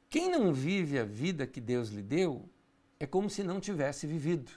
Quem 0.09 0.31
não 0.31 0.51
vive 0.51 0.97
a 0.97 1.03
vida 1.03 1.45
que 1.45 1.61
Deus 1.61 1.89
lhe 1.89 2.01
deu 2.01 2.49
é 2.99 3.05
como 3.05 3.29
se 3.29 3.43
não 3.43 3.59
tivesse 3.59 4.07
vivido. 4.07 4.51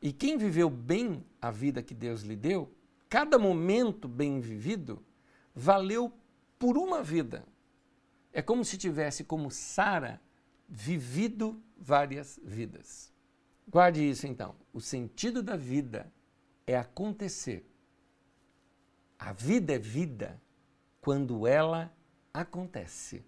E 0.00 0.12
quem 0.12 0.38
viveu 0.38 0.70
bem 0.70 1.26
a 1.40 1.50
vida 1.50 1.82
que 1.82 1.92
Deus 1.92 2.22
lhe 2.22 2.36
deu, 2.36 2.72
cada 3.08 3.36
momento 3.36 4.06
bem 4.06 4.38
vivido, 4.38 5.04
valeu 5.52 6.12
por 6.56 6.78
uma 6.78 7.02
vida. 7.02 7.44
É 8.32 8.40
como 8.40 8.64
se 8.64 8.78
tivesse, 8.78 9.24
como 9.24 9.50
Sara, 9.50 10.22
vivido 10.68 11.60
várias 11.76 12.38
vidas. 12.44 13.11
Guarde 13.68 14.08
isso 14.08 14.26
então. 14.26 14.54
O 14.72 14.80
sentido 14.80 15.42
da 15.42 15.56
vida 15.56 16.12
é 16.66 16.76
acontecer. 16.76 17.68
A 19.18 19.32
vida 19.32 19.72
é 19.74 19.78
vida 19.78 20.40
quando 21.00 21.46
ela 21.46 21.94
acontece. 22.32 23.24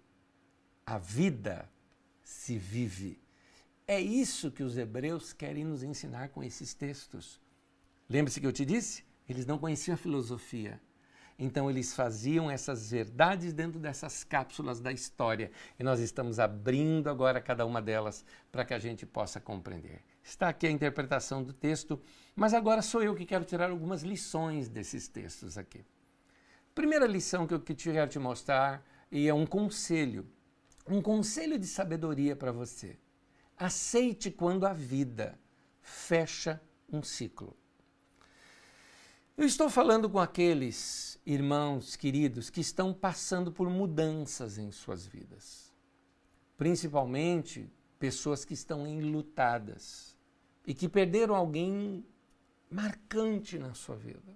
A 0.85 0.97
vida 0.97 1.69
se 2.23 2.57
vive. 2.57 3.21
É 3.87 3.99
isso 3.99 4.51
que 4.51 4.63
os 4.63 4.77
hebreus 4.77 5.31
querem 5.31 5.63
nos 5.63 5.83
ensinar 5.83 6.29
com 6.29 6.43
esses 6.43 6.73
textos. 6.73 7.39
Lembre-se 8.09 8.41
que 8.41 8.47
eu 8.47 8.51
te 8.51 8.65
disse? 8.65 9.03
Eles 9.27 9.45
não 9.45 9.57
conheciam 9.57 9.93
a 9.93 9.97
filosofia. 9.97 10.81
Então 11.37 11.69
eles 11.69 11.93
faziam 11.93 12.49
essas 12.49 12.91
verdades 12.91 13.53
dentro 13.53 13.79
dessas 13.79 14.23
cápsulas 14.23 14.79
da 14.79 14.91
história. 14.91 15.51
E 15.77 15.83
nós 15.83 15.99
estamos 15.99 16.39
abrindo 16.39 17.09
agora 17.09 17.41
cada 17.41 17.65
uma 17.65 17.81
delas 17.81 18.25
para 18.51 18.63
que 18.63 18.73
a 18.73 18.79
gente 18.79 19.05
possa 19.05 19.39
compreender. 19.39 20.01
Está 20.25 20.49
aqui 20.49 20.65
a 20.65 20.71
interpretação 20.71 21.43
do 21.43 21.53
texto, 21.53 22.01
mas 22.35 22.51
agora 22.51 22.81
sou 22.81 23.03
eu 23.03 23.13
que 23.13 23.27
quero 23.27 23.45
tirar 23.45 23.69
algumas 23.69 24.01
lições 24.01 24.67
desses 24.67 25.07
textos 25.07 25.55
aqui. 25.55 25.85
Primeira 26.73 27.05
lição 27.05 27.45
que 27.45 27.53
eu 27.53 27.59
quero 27.59 28.09
te 28.09 28.17
mostrar 28.17 28.83
e 29.11 29.27
é 29.27 29.33
um 29.33 29.45
conselho, 29.45 30.27
um 30.87 30.99
conselho 30.99 31.59
de 31.59 31.67
sabedoria 31.67 32.35
para 32.35 32.51
você. 32.51 32.97
Aceite 33.55 34.31
quando 34.31 34.65
a 34.65 34.73
vida 34.73 35.39
fecha 35.79 36.59
um 36.91 37.03
ciclo. 37.03 37.55
Eu 39.37 39.45
estou 39.45 39.69
falando 39.69 40.09
com 40.09 40.17
aqueles 40.17 41.19
irmãos 41.23 41.95
queridos 41.95 42.49
que 42.49 42.61
estão 42.61 42.91
passando 42.91 43.51
por 43.51 43.69
mudanças 43.69 44.57
em 44.57 44.71
suas 44.71 45.05
vidas, 45.05 45.71
principalmente 46.57 47.71
pessoas 47.99 48.43
que 48.43 48.55
estão 48.55 48.87
enlutadas 48.87 50.14
e 50.65 50.73
que 50.73 50.89
perderam 50.89 51.35
alguém 51.35 52.05
marcante 52.69 53.57
na 53.57 53.73
sua 53.73 53.95
vida. 53.95 54.35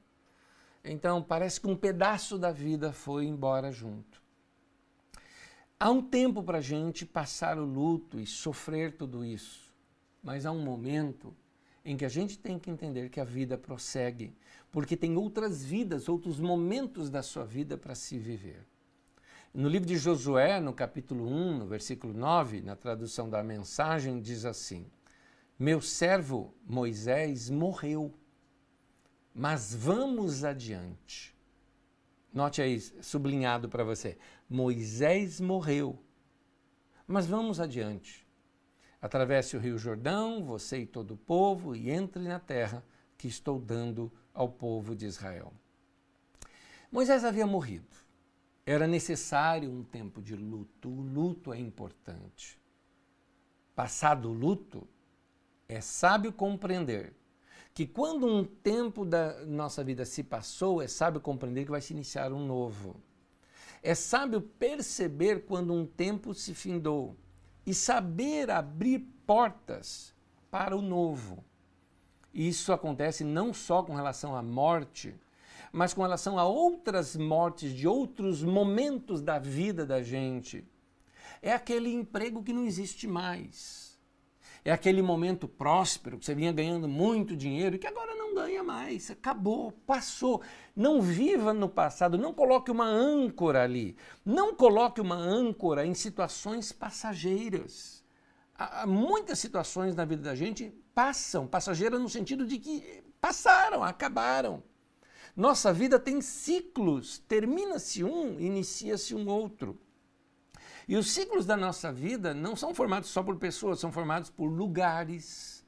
Então 0.84 1.22
parece 1.22 1.60
que 1.60 1.68
um 1.68 1.76
pedaço 1.76 2.38
da 2.38 2.52
vida 2.52 2.94
foi 2.94 3.26
embora 3.26 3.72
junto. 3.72 4.22
Há 5.80 5.90
um 5.90 6.02
tempo 6.02 6.44
para 6.44 6.58
a 6.58 6.62
gente 6.62 7.06
passar 7.06 7.58
o 7.58 7.66
luto 7.66 8.20
e 8.20 8.26
sofrer 8.26 8.98
tudo 8.98 9.24
isso, 9.24 9.74
mas 10.22 10.46
há 10.46 10.52
um 10.52 10.62
momento 10.62 11.34
em 11.86 11.96
que 11.96 12.06
a 12.06 12.10
gente 12.10 12.38
tem 12.38 12.60
que 12.60 12.70
entender 12.70 13.10
que 13.10 13.20
a 13.20 13.24
vida 13.24 13.58
prossegue, 13.58 14.36
porque 14.72 14.98
tem 14.98 15.16
outras 15.16 15.64
vidas, 15.64 16.10
outros 16.10 16.40
momentos 16.40 17.10
da 17.10 17.24
sua 17.24 17.46
vida 17.46 17.78
para 17.78 17.96
se 17.96 18.20
viver. 18.20 18.66
No 19.54 19.68
livro 19.68 19.88
de 19.88 19.98
Josué, 19.98 20.60
no 20.60 20.74
capítulo 20.74 21.26
1, 21.26 21.58
no 21.60 21.66
versículo 21.66 22.14
9, 22.14 22.62
na 22.62 22.76
tradução 22.76 23.30
da 23.30 23.42
mensagem, 23.42 24.22
diz 24.22 24.46
assim: 24.46 24.86
Meu 25.60 25.82
servo 25.82 26.56
Moisés 26.66 27.50
morreu 27.50 28.14
mas 29.34 29.74
vamos 29.74 30.44
adiante. 30.44 31.34
Note 32.34 32.62
aí, 32.62 32.78
sublinhado 32.80 33.70
para 33.70 33.86
você: 33.86 34.18
Moisés 34.50 35.40
morreu, 35.40 35.98
mas 37.08 37.26
vamos 37.26 37.60
adiante. 37.60 38.28
Atravesse 39.02 39.56
o 39.56 39.60
Rio 39.60 39.78
Jordão, 39.78 40.44
você 40.44 40.80
e 40.80 40.86
todo 40.86 41.14
o 41.14 41.18
povo, 41.18 41.74
e 41.74 41.90
entre 41.90 42.22
na 42.22 42.38
terra 42.38 42.84
que 43.18 43.30
estou 43.30 43.58
dando 43.58 44.12
ao 44.34 44.50
povo 44.50 44.94
de 44.94 45.06
Israel. 45.06 45.54
Moisés 46.92 47.24
havia 47.24 47.48
morrido. 47.48 47.96
Era 48.66 48.86
necessário 48.86 49.72
um 49.72 49.84
tempo 49.84 50.22
de 50.22 50.36
luto. 50.36 50.90
O 50.90 51.02
luto 51.02 51.54
é 51.54 51.60
importante. 51.60 52.60
Passado 53.74 54.30
o 54.30 54.34
luto, 54.34 54.86
é 55.70 55.80
sábio 55.80 56.34
compreender 56.34 57.14
que 57.76 57.86
quando 57.86 58.26
um 58.26 58.44
tempo 58.44 59.06
da 59.06 59.46
nossa 59.46 59.84
vida 59.84 60.04
se 60.04 60.24
passou, 60.24 60.82
é 60.82 60.88
sábio 60.88 61.22
compreender 61.22 61.64
que 61.64 61.72
vai 61.72 61.80
se 61.80 61.94
iniciar 61.94 62.34
um 62.34 62.44
novo. 62.44 62.96
É 63.84 63.94
sábio 63.94 64.42
perceber 64.42 65.46
quando 65.46 65.72
um 65.72 65.86
tempo 65.86 66.34
se 66.34 66.56
findou 66.56 67.16
e 67.66 67.74
saber 67.74 68.50
abrir 68.50 69.08
portas 69.28 70.14
para 70.50 70.76
o 70.76 70.82
novo. 70.82 71.46
Isso 72.34 72.74
acontece 72.74 73.24
não 73.24 73.54
só 73.54 73.84
com 73.84 73.94
relação 73.94 74.36
à 74.36 74.42
morte, 74.42 75.16
mas 75.72 75.94
com 75.94 76.02
relação 76.02 76.40
a 76.40 76.46
outras 76.46 77.16
mortes 77.16 77.72
de 77.72 77.88
outros 77.88 78.44
momentos 78.44 79.22
da 79.22 79.38
vida 79.38 79.86
da 79.86 80.02
gente. 80.02 80.66
É 81.44 81.54
aquele 81.54 81.94
emprego 81.94 82.44
que 82.44 82.52
não 82.52 82.66
existe 82.66 83.08
mais 83.08 83.89
é 84.64 84.72
aquele 84.72 85.02
momento 85.02 85.48
próspero 85.48 86.18
que 86.18 86.26
você 86.26 86.36
vinha 86.36 86.52
ganhando 86.52 86.88
muito 86.88 87.36
dinheiro 87.36 87.76
e 87.76 87.80
que 87.80 87.88
agora 87.88 88.16
não 88.16 88.36
ganha 88.36 88.64
mais. 88.64 89.10
Acabou, 89.10 89.72
passou. 89.86 90.42
Não 90.76 91.02
viva 91.02 91.54
no 91.54 91.70
passado, 91.70 92.18
não 92.18 92.34
coloque 92.34 92.70
uma 92.70 92.86
âncora 92.86 93.64
ali. 93.64 93.96
Não 94.26 94.54
coloque 94.54 95.00
uma 95.00 95.16
âncora 95.16 95.86
em 95.86 95.94
situações 95.94 96.72
passageiras. 96.72 98.04
Há 98.56 98.86
muitas 98.86 99.40
situações 99.40 99.96
na 99.96 100.04
vida 100.04 100.22
da 100.22 100.36
gente 100.36 100.74
passam, 100.94 101.48
passageiras 101.48 102.02
no 102.02 102.10
sentido 102.10 102.46
de 102.46 102.60
que 102.60 103.04
passaram, 103.22 103.84
acabaram. 103.84 104.62
Nossa 105.36 105.72
vida 105.72 105.98
tem 105.98 106.20
ciclos, 106.20 107.20
termina-se 107.20 108.04
um, 108.04 108.38
inicia-se 108.40 109.16
um 109.16 109.30
outro. 109.30 109.80
E 110.90 110.98
os 110.98 111.12
ciclos 111.12 111.46
da 111.46 111.56
nossa 111.56 111.92
vida 111.92 112.34
não 112.34 112.56
são 112.56 112.74
formados 112.74 113.12
só 113.12 113.22
por 113.22 113.36
pessoas, 113.36 113.80
são 113.80 113.92
formados 113.92 114.32
por 114.32 114.48
lugares. 114.48 115.64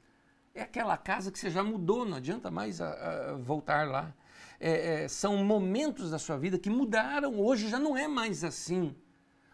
É 0.52 0.62
aquela 0.62 0.96
casa 0.96 1.30
que 1.30 1.38
você 1.38 1.48
já 1.48 1.62
mudou, 1.62 2.04
não 2.04 2.16
adianta 2.16 2.50
mais 2.50 2.80
a, 2.80 2.90
a 2.90 3.36
voltar 3.36 3.86
lá. 3.86 4.12
É, 4.58 5.04
é, 5.04 5.08
são 5.08 5.36
momentos 5.44 6.10
da 6.10 6.18
sua 6.18 6.36
vida 6.36 6.58
que 6.58 6.68
mudaram, 6.68 7.38
hoje 7.38 7.68
já 7.68 7.78
não 7.78 7.96
é 7.96 8.08
mais 8.08 8.42
assim. 8.42 8.96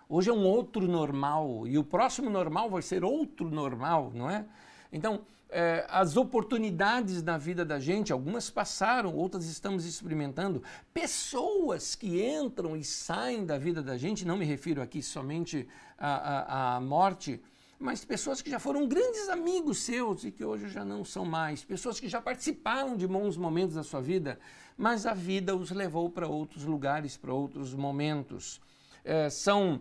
Hoje 0.09 0.31
é 0.31 0.33
um 0.33 0.47
outro 0.47 0.89
normal 0.89 1.67
e 1.67 1.77
o 1.77 1.85
próximo 1.85 2.31
normal 2.31 2.71
vai 2.71 2.81
ser 2.81 3.05
outro 3.05 3.51
normal, 3.51 4.11
não 4.15 4.31
é? 4.31 4.47
Então, 4.93 5.21
é, 5.51 5.87
as 5.89 6.17
oportunidades 6.17 7.23
na 7.23 7.39
vida 7.39 7.65
da 7.65 7.79
gente, 7.79 8.13
algumas 8.13 8.51
passaram, 8.51 9.15
outras 9.15 9.47
estamos 9.47 9.85
experimentando. 9.85 10.63
Pessoas 10.93 11.95
que 11.95 12.23
entram 12.23 12.77
e 12.77 12.85
saem 12.85 13.47
da 13.47 13.57
vida 13.57 13.83
da 13.83 13.97
gente, 13.97 14.27
não 14.27 14.37
me 14.37 14.45
refiro 14.45 14.83
aqui 14.83 15.03
somente 15.03 15.67
à, 15.97 16.75
à, 16.75 16.77
à 16.77 16.81
morte, 16.81 17.41
mas 17.79 18.05
pessoas 18.05 18.43
que 18.43 18.51
já 18.51 18.59
foram 18.59 18.89
grandes 18.89 19.29
amigos 19.29 19.79
seus 19.79 20.25
e 20.25 20.33
que 20.33 20.45
hoje 20.45 20.69
já 20.69 20.85
não 20.85 21.05
são 21.05 21.25
mais, 21.25 21.65
pessoas 21.65 22.01
que 22.01 22.09
já 22.09 22.21
participaram 22.21 22.97
de 22.97 23.07
bons 23.07 23.37
momentos 23.37 23.77
da 23.77 23.85
sua 23.85 24.01
vida, 24.01 24.39
mas 24.77 25.07
a 25.07 25.15
vida 25.15 25.55
os 25.55 25.71
levou 25.71 26.11
para 26.11 26.27
outros 26.27 26.65
lugares, 26.65 27.17
para 27.17 27.33
outros 27.33 27.75
momentos. 27.75 28.61
É, 29.05 29.31
são, 29.31 29.81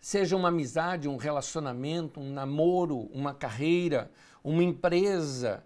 seja 0.00 0.36
uma 0.36 0.48
amizade, 0.48 1.08
um 1.08 1.16
relacionamento, 1.16 2.20
um 2.20 2.32
namoro, 2.32 3.08
uma 3.12 3.34
carreira, 3.34 4.10
uma 4.42 4.62
empresa, 4.62 5.64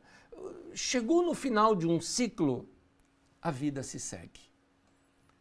chegou 0.75 1.23
no 1.25 1.35
final 1.35 1.75
de 1.75 1.87
um 1.87 2.01
ciclo, 2.01 2.69
a 3.41 3.51
vida 3.51 3.83
se 3.83 3.99
segue. 3.99 4.41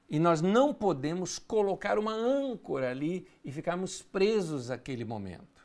E 0.09 0.19
nós 0.19 0.41
não 0.41 0.73
podemos 0.73 1.39
colocar 1.39 1.97
uma 1.97 2.13
âncora 2.13 2.91
ali 2.91 3.25
e 3.45 3.51
ficarmos 3.51 4.01
presos 4.01 4.69
àquele 4.69 5.05
momento. 5.05 5.61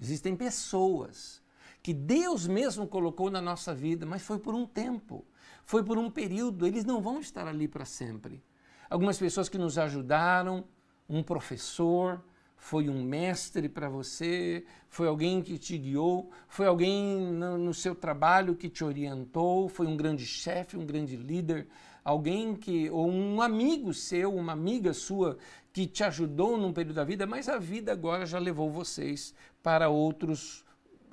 Existem 0.00 0.34
pessoas 0.34 1.40
que 1.80 1.94
Deus 1.94 2.46
mesmo 2.46 2.88
colocou 2.88 3.30
na 3.30 3.40
nossa 3.40 3.74
vida, 3.74 4.04
mas 4.04 4.22
foi 4.22 4.38
por 4.38 4.54
um 4.54 4.66
tempo, 4.66 5.24
foi 5.64 5.84
por 5.84 5.96
um 5.96 6.10
período, 6.10 6.66
eles 6.66 6.84
não 6.84 7.00
vão 7.00 7.20
estar 7.20 7.46
ali 7.46 7.68
para 7.68 7.84
sempre. 7.84 8.42
Algumas 8.90 9.18
pessoas 9.18 9.48
que 9.48 9.58
nos 9.58 9.78
ajudaram, 9.78 10.64
um 11.08 11.22
professor, 11.22 12.24
foi 12.64 12.88
um 12.88 13.04
mestre 13.04 13.68
para 13.68 13.90
você, 13.90 14.64
foi 14.88 15.06
alguém 15.06 15.42
que 15.42 15.58
te 15.58 15.76
guiou, 15.76 16.30
foi 16.48 16.64
alguém 16.66 17.20
no, 17.20 17.58
no, 17.58 17.74
seu 17.74 17.94
trabalho 17.94 18.56
que 18.56 18.70
te 18.70 18.82
orientou, 18.82 19.68
foi 19.68 19.86
um 19.86 19.94
grande 19.94 20.24
chefe, 20.24 20.74
um 20.74 20.86
grande 20.86 21.14
líder, 21.14 21.68
alguém 22.02 22.56
que, 22.56 22.88
ou 22.88 23.06
um 23.06 23.42
amigo 23.42 23.92
seu, 23.92 24.34
uma 24.34 24.52
amiga 24.52 24.94
sua 24.94 25.36
que 25.74 25.86
te 25.86 26.02
ajudou 26.04 26.56
num 26.56 26.72
período 26.72 26.96
da 26.96 27.04
vida, 27.04 27.26
mas 27.26 27.50
a 27.50 27.58
vida 27.58 27.92
agora 27.92 28.24
já 28.24 28.38
levou 28.38 28.70
vocês 28.70 29.34
para 29.62 29.90
outros 29.90 30.64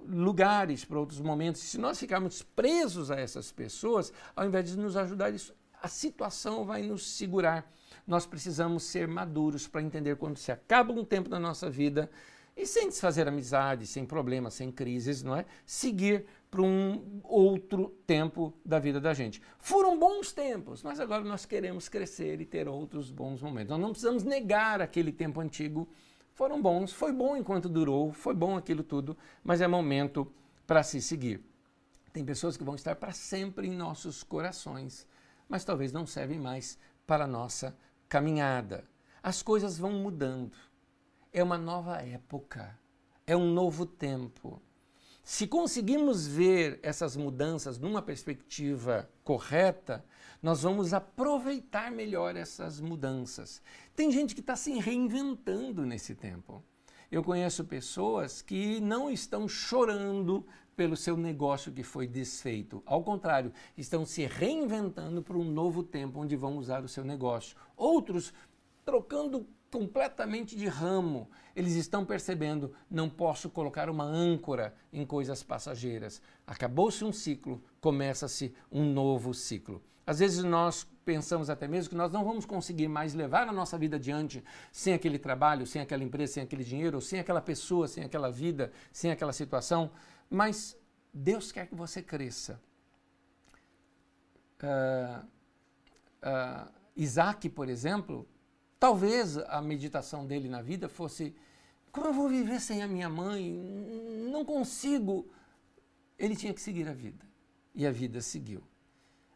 lugares, 0.08 0.86
para 0.86 1.00
outros 1.00 1.20
momentos. 1.20 1.60
Se 1.64 1.78
nós 1.78 2.00
ficarmos 2.00 2.42
presos 2.42 3.12
a 3.12 3.20
essas 3.20 3.52
pessoas, 3.52 4.14
ao 4.38 4.46
invés 4.46 4.70
de 4.70 4.78
nos 4.78 4.96
ajudar, 4.96 5.34
isso, 5.34 5.54
a 5.84 5.90
situação 5.90 6.64
vai 6.64 6.82
nos 6.82 7.06
segurar 7.06 7.70
nós 8.06 8.26
precisamos 8.26 8.84
ser 8.84 9.08
maduros 9.08 9.68
para 9.68 9.82
entender 9.82 10.16
quando 10.16 10.38
se 10.38 10.52
acaba 10.52 10.94
um 10.94 11.06
tempo 11.06 11.30
da 11.30 11.40
nossa 11.40 11.70
vida 11.70 12.10
e 12.56 12.66
sem 12.66 12.90
desfazer 12.90 13.28
amizade, 13.28 13.88
sem 13.88 14.06
problemas, 14.06 14.54
sem 14.54 14.72
crises, 14.72 15.24
não 15.24 15.36
é? 15.36 15.46
Seguir 15.66 16.26
para 16.50 16.62
um 16.62 17.22
outro 17.24 17.96
tempo 18.06 18.54
da 18.66 18.78
vida 18.78 19.00
da 19.00 19.14
gente. 19.14 19.42
Foram 19.58 19.98
bons 19.98 20.34
tempos, 20.34 20.84
mas 20.84 21.00
agora 21.00 21.24
nós 21.24 21.46
queremos 21.46 21.88
crescer 21.88 22.42
e 22.42 22.46
ter 22.46 22.68
outros 22.68 23.10
bons 23.10 23.42
momentos. 23.42 23.70
Nós 23.70 23.80
não 23.80 23.92
precisamos 23.92 24.24
negar 24.24 24.82
aquele 24.82 25.14
tempo 25.14 25.40
antigo. 25.40 25.88
Foram 26.34 26.62
bons, 26.62 26.92
foi 26.92 27.14
bom 27.14 27.38
enquanto 27.38 27.70
durou, 27.70 28.12
foi 28.12 28.34
bom 28.34 28.58
aquilo 28.58 28.84
tudo, 28.84 29.18
mas 29.44 29.62
é 29.62 29.68
momento 29.68 30.32
para 30.68 30.84
se 30.84 31.02
seguir. 31.02 31.42
Tem 32.12 32.26
pessoas 32.26 32.58
que 32.58 32.64
vão 32.64 32.76
estar 32.76 32.96
para 32.96 33.14
sempre 33.14 33.68
em 33.68 33.72
nossos 33.76 34.24
corações, 34.24 35.08
mas 35.48 35.64
talvez 35.64 35.94
não 35.94 36.06
servem 36.06 36.40
mais 36.40 36.78
para 37.08 37.24
a 37.24 37.28
nossa 37.28 37.78
caminhada. 38.12 38.84
As 39.24 39.42
coisas 39.42 39.78
vão 39.78 39.94
mudando. 39.94 40.58
É 41.32 41.42
uma 41.42 41.58
nova 41.58 42.02
época. 42.02 42.78
É 43.26 43.38
um 43.38 43.54
novo 43.54 43.86
tempo. 43.86 44.62
Se 45.24 45.48
conseguimos 45.48 46.28
ver 46.28 46.78
essas 46.84 47.16
mudanças 47.16 47.78
numa 47.80 48.02
perspectiva 48.02 49.10
correta, 49.24 50.04
nós 50.44 50.64
vamos 50.64 50.94
aproveitar 50.94 51.90
melhor 51.90 52.36
essas 52.36 52.82
mudanças. 52.82 53.62
Tem 53.96 54.12
gente 54.12 54.36
que 54.36 54.42
está 54.42 54.58
se 54.58 54.74
reinventando 54.78 55.86
nesse 55.86 56.14
tempo. 56.14 56.62
Eu 57.12 57.22
conheço 57.22 57.66
pessoas 57.66 58.42
que 58.42 58.80
não 58.80 59.12
estão 59.12 59.46
chorando 59.46 60.46
pelo 60.78 60.96
seu 60.96 61.18
negócio 61.18 61.72
que 61.72 61.84
foi 61.84 62.08
desfeito. 62.08 62.82
Ao 62.86 63.04
contrário, 63.04 63.52
estão 63.78 64.06
se 64.06 64.26
reinventando 64.26 65.22
para 65.22 65.38
um 65.38 65.44
novo 65.44 65.84
tempo 65.84 66.22
onde 66.22 66.38
vão 66.38 66.58
usar 66.58 66.86
o 66.86 66.88
seu 66.88 67.04
negócio. 67.04 67.58
Outros 67.76 68.34
trocando 68.86 69.46
completamente 69.70 70.56
de 70.56 70.68
ramo. 70.68 71.30
Eles 71.54 71.74
estão 71.76 72.06
percebendo, 72.06 72.74
não 72.90 73.10
posso 73.10 73.50
colocar 73.50 73.90
uma 73.90 74.06
âncora 74.06 74.74
em 74.92 75.06
coisas 75.06 75.44
passageiras. 75.44 76.22
Acabou-se 76.48 77.04
um 77.04 77.12
ciclo, 77.12 77.62
começa-se 77.82 78.54
um 78.72 78.86
novo 78.86 79.34
ciclo. 79.34 79.82
Às 80.12 80.20
vezes 80.20 80.44
nós 80.44 80.86
pensamos 81.06 81.50
até 81.50 81.70
mesmo 81.70 81.92
que 81.92 81.96
nós 81.96 82.12
não 82.12 82.26
vamos 82.26 82.46
conseguir 82.46 82.90
mais 82.90 83.14
levar 83.14 83.48
a 83.48 83.54
nossa 83.54 83.78
vida 83.78 83.96
adiante 83.96 84.44
sem 84.70 84.94
aquele 84.94 85.18
trabalho, 85.18 85.66
sem 85.66 85.82
aquela 85.82 86.04
empresa, 86.04 86.34
sem 86.34 86.44
aquele 86.44 86.66
dinheiro, 86.66 87.00
sem 87.00 87.18
aquela 87.18 87.42
pessoa, 87.42 87.88
sem 87.88 88.04
aquela 88.04 88.30
vida, 88.30 88.74
sem 88.92 89.10
aquela 89.10 89.32
situação. 89.32 89.90
Mas 90.30 90.78
Deus 91.14 91.50
quer 91.50 91.68
que 91.68 91.76
você 91.76 92.02
cresça. 92.02 92.62
Uh, 94.62 95.26
uh, 96.24 96.70
Isaac, 96.94 97.48
por 97.48 97.70
exemplo, 97.70 98.28
talvez 98.78 99.38
a 99.38 99.62
meditação 99.62 100.28
dele 100.28 100.50
na 100.50 100.62
vida 100.62 100.90
fosse: 100.90 101.34
como 101.90 102.08
eu 102.08 102.14
vou 102.14 102.28
viver 102.28 102.60
sem 102.60 102.84
a 102.84 102.88
minha 102.88 103.08
mãe? 103.08 103.50
Não 104.30 104.44
consigo. 104.44 105.32
Ele 106.20 106.36
tinha 106.36 106.54
que 106.54 106.60
seguir 106.60 106.90
a 106.90 106.94
vida. 106.94 107.26
E 107.74 107.88
a 107.88 107.92
vida 107.92 108.20
seguiu. 108.20 108.62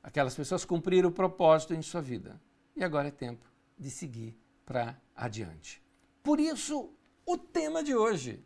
Aquelas 0.05 0.35
pessoas 0.35 0.63
cumpriram 0.63 1.09
o 1.09 1.11
propósito 1.11 1.73
em 1.73 1.81
sua 1.81 1.99
vida. 1.99 2.39
E 2.75 2.83
agora 2.83 3.07
é 3.07 3.11
tempo 3.11 3.43
de 3.75 3.89
seguir 3.89 4.37
para 4.63 5.01
adiante. 5.15 5.81
Por 6.21 6.39
isso, 6.39 6.93
o 7.25 7.35
tema 7.35 7.83
de 7.83 7.95
hoje: 7.95 8.45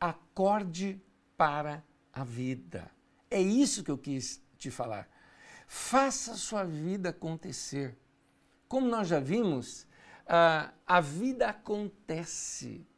acorde 0.00 0.98
para 1.36 1.84
a 2.10 2.24
vida. 2.24 2.90
É 3.30 3.38
isso 3.38 3.84
que 3.84 3.90
eu 3.90 3.98
quis 3.98 4.42
te 4.56 4.70
falar. 4.70 5.06
Faça 5.66 6.36
sua 6.36 6.64
vida 6.64 7.10
acontecer. 7.10 7.98
Como 8.66 8.88
nós 8.88 9.06
já 9.06 9.20
vimos, 9.20 9.86
a, 10.26 10.72
a 10.86 11.02
vida 11.02 11.50
acontece. 11.50 12.88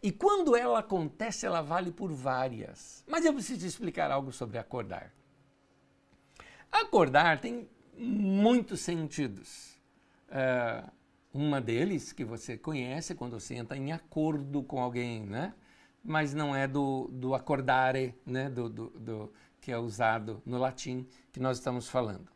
E 0.00 0.12
quando 0.12 0.54
ela 0.54 0.78
acontece, 0.78 1.44
ela 1.44 1.60
vale 1.60 1.90
por 1.90 2.12
várias. 2.12 3.02
Mas 3.04 3.24
eu 3.24 3.34
preciso 3.34 3.66
explicar 3.66 4.12
algo 4.12 4.30
sobre 4.30 4.58
acordar. 4.58 5.12
Acordar 6.70 7.40
tem 7.40 7.68
muitos 7.96 8.80
sentidos. 8.80 9.76
Uh, 10.28 10.90
uma 11.32 11.60
deles 11.60 12.12
que 12.12 12.24
você 12.24 12.56
conhece 12.56 13.14
quando 13.14 13.38
você 13.38 13.54
entra 13.54 13.76
em 13.76 13.92
acordo 13.92 14.62
com 14.62 14.80
alguém, 14.80 15.24
né? 15.24 15.54
mas 16.08 16.32
não 16.32 16.54
é 16.56 16.66
do, 16.66 17.08
do 17.12 17.34
acordare, 17.34 18.14
né, 18.24 18.48
do, 18.48 18.68
do, 18.68 18.90
do, 18.90 19.32
que 19.60 19.70
é 19.70 19.78
usado 19.78 20.42
no 20.46 20.58
latim 20.58 21.06
que 21.32 21.38
nós 21.38 21.58
estamos 21.58 21.88
falando. 21.88 22.32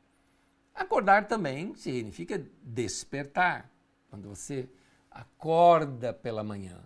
Acordar 0.75 1.27
também 1.27 1.75
significa 1.75 2.45
despertar, 2.63 3.71
quando 4.11 4.29
você 4.29 4.69
acorda 5.11 6.13
pela 6.13 6.43
manhã. 6.43 6.79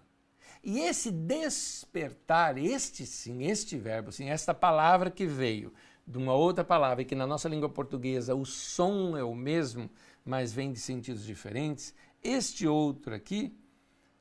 E 0.63 0.81
esse 0.81 1.11
despertar, 1.11 2.59
este 2.59 3.07
sim, 3.07 3.45
este 3.45 3.77
verbo, 3.77 4.11
sim, 4.11 4.29
esta 4.29 4.53
palavra 4.53 5.11
que 5.11 5.27
veio 5.27 5.73
de 6.07 6.19
uma 6.19 6.35
outra 6.35 6.63
palavra, 6.63 7.05
que 7.05 7.15
na 7.15 7.27
nossa 7.27 7.49
língua 7.49 7.69
portuguesa 7.69 8.35
o 8.35 8.45
som 8.45 9.17
é 9.17 9.25
o 9.25 9.35
mesmo, 9.35 9.91
mas 10.25 10.53
vem 10.53 10.73
de 10.73 10.79
sentidos 10.79 11.25
diferentes, 11.25 11.95
este 12.23 12.67
outro 12.67 13.15
aqui 13.15 13.59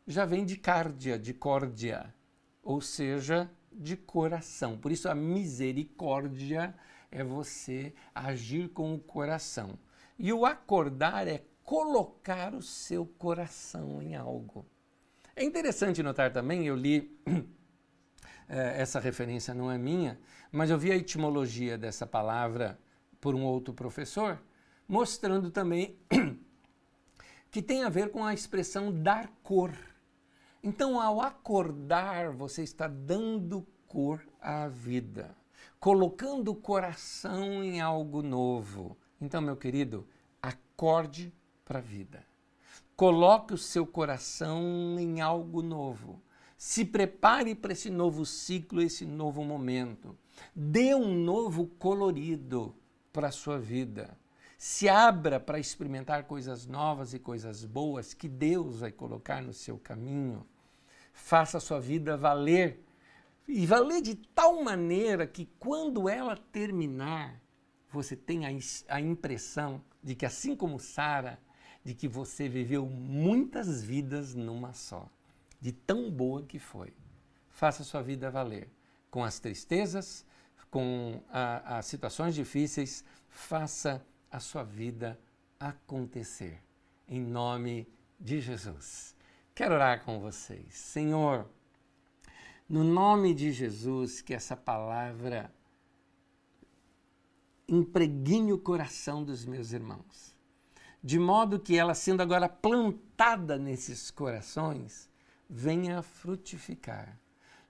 já 0.08 0.26
vem 0.26 0.46
de 0.46 0.58
cardia, 0.58 1.18
de 1.18 1.34
córdia, 1.34 2.14
ou 2.62 2.82
seja, 2.82 3.50
de 3.72 3.96
coração. 3.98 4.78
Por 4.78 4.92
isso 4.92 5.10
a 5.10 5.16
misericórdia 5.16 6.76
é 7.12 7.24
você 7.24 7.94
agir 8.14 8.70
com 8.70 8.94
o 8.94 9.00
coração. 9.00 9.78
E 10.18 10.32
o 10.32 10.46
acordar 10.46 11.28
é 11.28 11.44
colocar 11.64 12.54
o 12.54 12.62
seu 12.62 13.06
coração 13.06 14.02
em 14.02 14.16
algo. 14.16 14.66
É 15.36 15.44
interessante 15.44 16.02
notar 16.02 16.32
também, 16.32 16.66
eu 16.66 16.76
li, 16.76 17.20
essa 18.48 19.00
referência 19.00 19.54
não 19.54 19.72
é 19.72 19.78
minha, 19.78 20.20
mas 20.52 20.70
eu 20.70 20.78
vi 20.78 20.92
a 20.92 20.96
etimologia 20.96 21.78
dessa 21.78 22.06
palavra 22.06 22.80
por 23.20 23.34
um 23.34 23.44
outro 23.44 23.74
professor, 23.74 24.40
mostrando 24.88 25.50
também 25.50 25.98
que 27.50 27.62
tem 27.62 27.84
a 27.84 27.90
ver 27.90 28.12
com 28.12 28.24
a 28.24 28.34
expressão 28.34 28.92
dar 28.92 29.28
cor. 29.42 29.74
Então, 30.62 31.00
ao 31.00 31.22
acordar, 31.22 32.32
você 32.32 32.64
está 32.64 32.88
dando 32.88 33.66
cor 33.88 34.22
à 34.42 34.68
vida, 34.68 35.36
colocando 35.80 36.52
o 36.52 36.56
coração 36.56 37.64
em 37.64 37.82
algo 37.82 38.22
novo. 38.22 38.98
Então, 39.22 39.42
meu 39.42 39.56
querido, 39.56 40.08
acorde 40.42 41.34
para 41.64 41.80
a 41.80 41.82
vida. 41.82 42.26
Coloque 42.96 43.54
o 43.54 43.58
seu 43.58 43.86
coração 43.86 44.98
em 45.00 45.22
algo 45.22 45.62
novo. 45.62 46.22
Se 46.68 46.84
prepare 46.84 47.54
para 47.54 47.74
esse 47.74 47.92
novo 47.92 48.26
ciclo, 48.26 48.82
esse 48.82 49.06
novo 49.06 49.44
momento. 49.44 50.18
Dê 50.56 50.96
um 50.96 51.14
novo 51.14 51.68
colorido 51.68 52.76
para 53.14 53.28
a 53.28 53.32
sua 53.32 53.60
vida. 53.60 54.18
Se 54.58 54.90
abra 54.90 55.40
para 55.40 55.60
experimentar 55.60 56.24
coisas 56.24 56.66
novas 56.66 57.14
e 57.14 57.20
coisas 57.20 57.64
boas 57.64 58.16
que 58.16 58.28
Deus 58.28 58.80
vai 58.80 58.92
colocar 58.92 59.44
no 59.44 59.54
seu 59.54 59.78
caminho. 59.78 60.44
Faça 61.14 61.60
a 61.60 61.62
sua 61.62 61.80
vida 61.80 62.18
valer. 62.18 62.84
e 63.48 63.64
valer 63.68 64.02
de 64.02 64.16
tal 64.16 64.64
maneira 64.64 65.28
que 65.28 65.48
quando 65.60 66.10
ela 66.10 66.36
terminar, 66.36 67.40
você 67.92 68.16
tenha 68.16 68.50
a 68.90 69.00
impressão 69.00 69.84
de 70.04 70.16
que, 70.16 70.26
assim 70.26 70.56
como 70.56 70.80
Sara, 70.80 71.40
de 71.84 71.94
que 71.94 72.08
você 72.08 72.50
viveu 72.50 72.88
muitas 72.88 73.84
vidas 73.84 74.34
numa 74.34 74.74
só, 74.74 75.08
de 75.60 75.72
tão 75.72 76.10
boa 76.10 76.44
que 76.44 76.60
foi. 76.60 76.94
Faça 77.50 77.84
sua 77.84 78.02
vida 78.02 78.30
valer, 78.30 78.70
com 79.10 79.24
as 79.24 79.40
tristezas, 79.40 80.26
com 80.70 81.24
as 81.30 81.86
situações 81.86 82.36
difíceis, 82.36 83.04
faça 83.30 84.06
a 84.30 84.40
sua 84.40 84.64
vida 84.64 85.20
acontecer. 85.60 86.62
Em 87.08 87.22
nome 87.22 87.88
de 88.20 88.42
Jesus. 88.42 89.16
Quero 89.54 89.76
orar 89.76 90.04
com 90.04 90.20
vocês. 90.20 90.74
Senhor, 90.74 91.50
no 92.68 92.84
nome 92.84 93.34
de 93.34 93.52
Jesus, 93.52 94.22
que 94.22 94.34
essa 94.34 94.58
palavra 94.58 95.54
impregne 97.68 98.52
o 98.52 98.60
coração 98.60 99.24
dos 99.24 99.46
meus 99.46 99.72
irmãos, 99.72 100.36
de 101.02 101.18
modo 101.18 101.60
que 101.60 101.78
ela, 101.78 101.94
sendo 101.94 102.22
agora 102.22 102.50
plantada 102.50 103.58
nesses 103.58 104.12
corações, 104.12 105.10
venha 105.50 106.00
a 106.00 106.02
frutificar, 106.02 107.20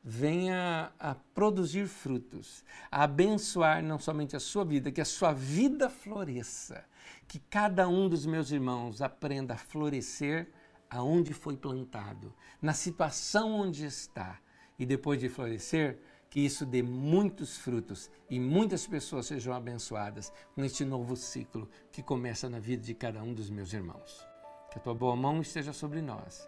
venha 0.03 0.91
a 0.99 1.15
produzir 1.15 1.87
frutos, 1.87 2.63
a 2.91 3.03
abençoar 3.03 3.83
não 3.83 3.97
somente 3.97 4.35
a 4.35 4.39
sua 4.39 4.63
vida, 4.63 4.91
que 4.91 5.01
a 5.01 5.05
sua 5.05 5.33
vida 5.33 5.89
floresça, 5.89 6.85
que 7.27 7.39
cada 7.39 7.87
um 7.87 8.07
dos 8.07 8.25
meus 8.25 8.51
irmãos 8.51 9.01
aprenda 9.01 9.55
a 9.55 9.57
florescer 9.57 10.51
aonde 10.89 11.33
foi 11.33 11.57
plantado, 11.57 12.33
na 12.61 12.73
situação 12.73 13.51
onde 13.51 13.85
está 13.85 14.39
e 14.77 14.85
depois 14.85 15.19
de 15.19 15.29
florescer, 15.29 15.99
que 16.29 16.39
isso 16.39 16.65
dê 16.65 16.83
muitos 16.83 17.57
frutos 17.57 18.11
e 18.29 18.39
muitas 18.39 18.85
pessoas 18.85 19.25
sejam 19.25 19.53
abençoadas 19.53 20.31
com 20.53 20.63
este 20.63 20.83
novo 20.83 21.15
ciclo 21.15 21.69
que 21.91 22.03
começa 22.03 22.49
na 22.49 22.59
vida 22.59 22.83
de 22.83 22.93
cada 22.93 23.23
um 23.23 23.33
dos 23.33 23.49
meus 23.49 23.71
irmãos. 23.73 24.25
Que 24.69 24.77
a 24.77 24.81
tua 24.81 24.93
boa 24.93 25.15
mão 25.15 25.41
esteja 25.41 25.71
sobre 25.71 26.01
nós, 26.01 26.47